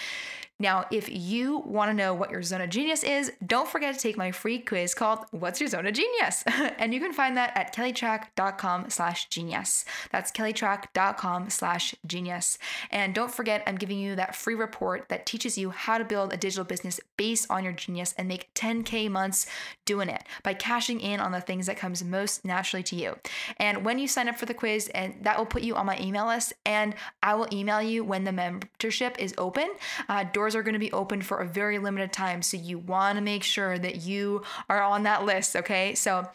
Now, 0.60 0.86
if 0.90 1.08
you 1.08 1.58
want 1.58 1.90
to 1.90 1.94
know 1.94 2.14
what 2.14 2.30
your 2.30 2.42
zone 2.42 2.60
of 2.60 2.70
genius 2.70 3.04
is, 3.04 3.30
don't 3.46 3.68
forget 3.68 3.94
to 3.94 4.00
take 4.00 4.16
my 4.16 4.32
free 4.32 4.58
quiz 4.58 4.92
called 4.92 5.20
What's 5.30 5.60
Your 5.60 5.68
Zone 5.68 5.86
of 5.86 5.94
Genius? 5.94 6.42
and 6.78 6.92
you 6.92 6.98
can 6.98 7.12
find 7.12 7.36
that 7.36 7.56
at 7.56 7.72
kellytrach.com 7.74 8.90
slash 8.90 9.28
genius. 9.28 9.84
That's 10.10 10.32
kellytrach.com 10.32 11.50
slash 11.50 11.94
genius. 12.04 12.58
And 12.90 13.14
don't 13.14 13.30
forget, 13.30 13.62
I'm 13.68 13.76
giving 13.76 14.00
you 14.00 14.16
that 14.16 14.34
free 14.34 14.56
report 14.56 15.08
that 15.10 15.26
teaches 15.26 15.56
you 15.56 15.70
how 15.70 15.96
to 15.96 16.04
build 16.04 16.32
a 16.32 16.36
digital 16.36 16.64
business 16.64 16.98
based 17.16 17.46
on 17.50 17.62
your 17.62 17.72
genius 17.72 18.12
and 18.18 18.26
make 18.26 18.52
10K 18.54 19.08
months 19.08 19.46
doing 19.84 20.08
it 20.08 20.24
by 20.42 20.54
cashing 20.54 21.00
in 21.00 21.20
on 21.20 21.30
the 21.30 21.40
things 21.40 21.66
that 21.66 21.76
comes 21.76 22.02
most 22.02 22.44
naturally 22.44 22.82
to 22.82 22.96
you. 22.96 23.16
And 23.58 23.84
when 23.84 24.00
you 24.00 24.08
sign 24.08 24.28
up 24.28 24.36
for 24.36 24.46
the 24.46 24.54
quiz, 24.54 24.88
and 24.88 25.14
that 25.22 25.38
will 25.38 25.46
put 25.46 25.62
you 25.62 25.76
on 25.76 25.86
my 25.86 25.98
email 26.00 26.26
list, 26.26 26.52
and 26.66 26.96
I 27.22 27.34
will 27.34 27.46
email 27.52 27.80
you 27.80 28.02
when 28.02 28.24
the 28.24 28.32
membership 28.32 29.16
is 29.20 29.34
open. 29.38 29.68
Uh, 30.08 30.24
doors 30.48 30.56
are 30.56 30.62
going 30.62 30.74
to 30.74 30.78
be 30.78 30.92
open 30.92 31.20
for 31.20 31.38
a 31.38 31.46
very 31.46 31.78
limited 31.78 32.10
time. 32.10 32.40
So 32.40 32.56
you 32.56 32.78
want 32.78 33.16
to 33.16 33.22
make 33.22 33.42
sure 33.42 33.78
that 33.78 34.02
you 34.02 34.42
are 34.70 34.82
on 34.82 35.02
that 35.02 35.26
list. 35.26 35.56
Okay. 35.56 35.94
So 35.94 36.26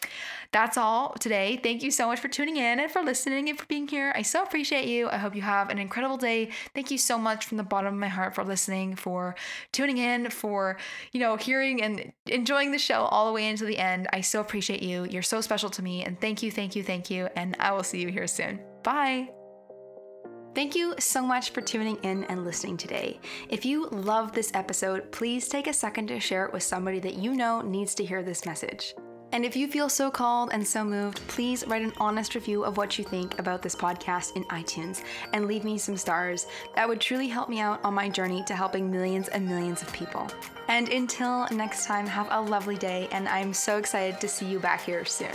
that's 0.52 0.78
all 0.78 1.16
today. 1.20 1.60
Thank 1.64 1.82
you 1.82 1.90
so 1.90 2.08
much 2.08 2.20
for 2.20 2.28
tuning 2.28 2.58
in 2.58 2.80
and 2.80 2.92
for 2.92 3.02
listening 3.02 3.50
and 3.50 3.58
for 3.58 3.66
being 3.66 3.88
here. 3.88 4.14
I 4.16 4.22
so 4.22 4.44
appreciate 4.44 4.88
you. 4.88 5.10
I 5.10 5.18
hope 5.18 5.36
you 5.36 5.42
have 5.42 5.70
an 5.72 5.80
incredible 5.80 6.18
day. 6.18 6.52
Thank 6.76 6.92
you 6.92 7.00
so 7.00 7.18
much 7.18 7.46
from 7.46 7.58
the 7.58 7.64
bottom 7.64 7.92
of 7.92 8.00
my 8.00 8.08
heart 8.08 8.36
for 8.36 8.44
listening, 8.44 8.96
for 8.96 9.36
tuning 9.72 9.98
in, 9.98 10.30
for, 10.30 10.78
you 11.12 11.20
know, 11.20 11.36
hearing 11.36 11.82
and 11.82 12.14
enjoying 12.28 12.72
the 12.72 12.78
show 12.78 13.06
all 13.06 13.26
the 13.26 13.34
way 13.34 13.48
into 13.48 13.66
the 13.66 13.80
end. 13.80 14.08
I 14.14 14.22
so 14.22 14.42
appreciate 14.42 14.84
you. 14.84 15.06
You're 15.06 15.24
so 15.24 15.42
special 15.42 15.72
to 15.72 15.82
me. 15.82 16.04
And 16.04 16.22
thank 16.22 16.44
you, 16.44 16.52
thank 16.52 16.76
you, 16.76 16.84
thank 16.84 17.10
you. 17.10 17.30
And 17.36 17.56
I 17.60 17.72
will 17.72 17.84
see 17.84 18.00
you 18.00 18.10
here 18.10 18.28
soon. 18.28 18.60
Bye. 18.84 19.43
Thank 20.56 20.76
you 20.76 20.94
so 21.00 21.26
much 21.26 21.50
for 21.50 21.62
tuning 21.62 21.98
in 22.04 22.26
and 22.26 22.46
listening 22.46 22.78
today. 22.78 23.20
If 23.50 23.66
you 23.66 23.88
love 23.88 24.34
this 24.34 24.52
episode, 24.54 25.12
please 25.12 25.48
take 25.48 25.66
a 25.66 25.74
second 25.74 26.08
to 26.08 26.20
share 26.20 26.46
it 26.46 26.54
with 26.54 26.62
somebody 26.62 27.00
that 27.00 27.16
you 27.16 27.34
know 27.34 27.62
needs 27.62 27.96
to 27.96 28.06
hear 28.06 28.22
this 28.22 28.46
message. 28.46 28.94
And 29.32 29.44
if 29.44 29.56
you 29.56 29.68
feel 29.68 29.90
so 29.90 30.12
called 30.12 30.52
and 30.54 30.66
so 30.66 30.84
moved, 30.84 31.28
please 31.28 31.66
write 31.66 31.82
an 31.82 31.92
honest 32.00 32.36
review 32.36 32.64
of 32.64 32.78
what 32.78 33.00
you 33.00 33.04
think 33.04 33.40
about 33.40 33.64
this 33.64 33.76
podcast 33.76 34.36
in 34.36 34.44
iTunes 34.46 35.02
and 35.34 35.48
leave 35.48 35.64
me 35.64 35.80
some 35.80 35.98
stars. 35.98 36.46
That 36.76 36.88
would 36.88 37.02
truly 37.02 37.28
help 37.28 37.50
me 37.50 37.60
out 37.60 37.84
on 37.84 37.96
my 37.96 38.08
journey 38.08 38.44
to 38.44 38.56
helping 38.56 38.92
millions 38.92 39.30
and 39.30 39.48
millions 39.48 39.82
of 39.82 39.92
people. 39.92 40.28
And 40.68 40.88
until 40.88 41.48
next 41.50 41.88
time, 41.88 42.06
have 42.06 42.28
a 42.30 42.40
lovely 42.40 42.78
day, 42.78 43.08
and 43.12 43.28
I'm 43.28 43.56
so 43.56 43.78
excited 43.78 44.22
to 44.22 44.28
see 44.28 44.46
you 44.46 44.60
back 44.60 44.84
here 44.84 45.04
soon. 45.04 45.34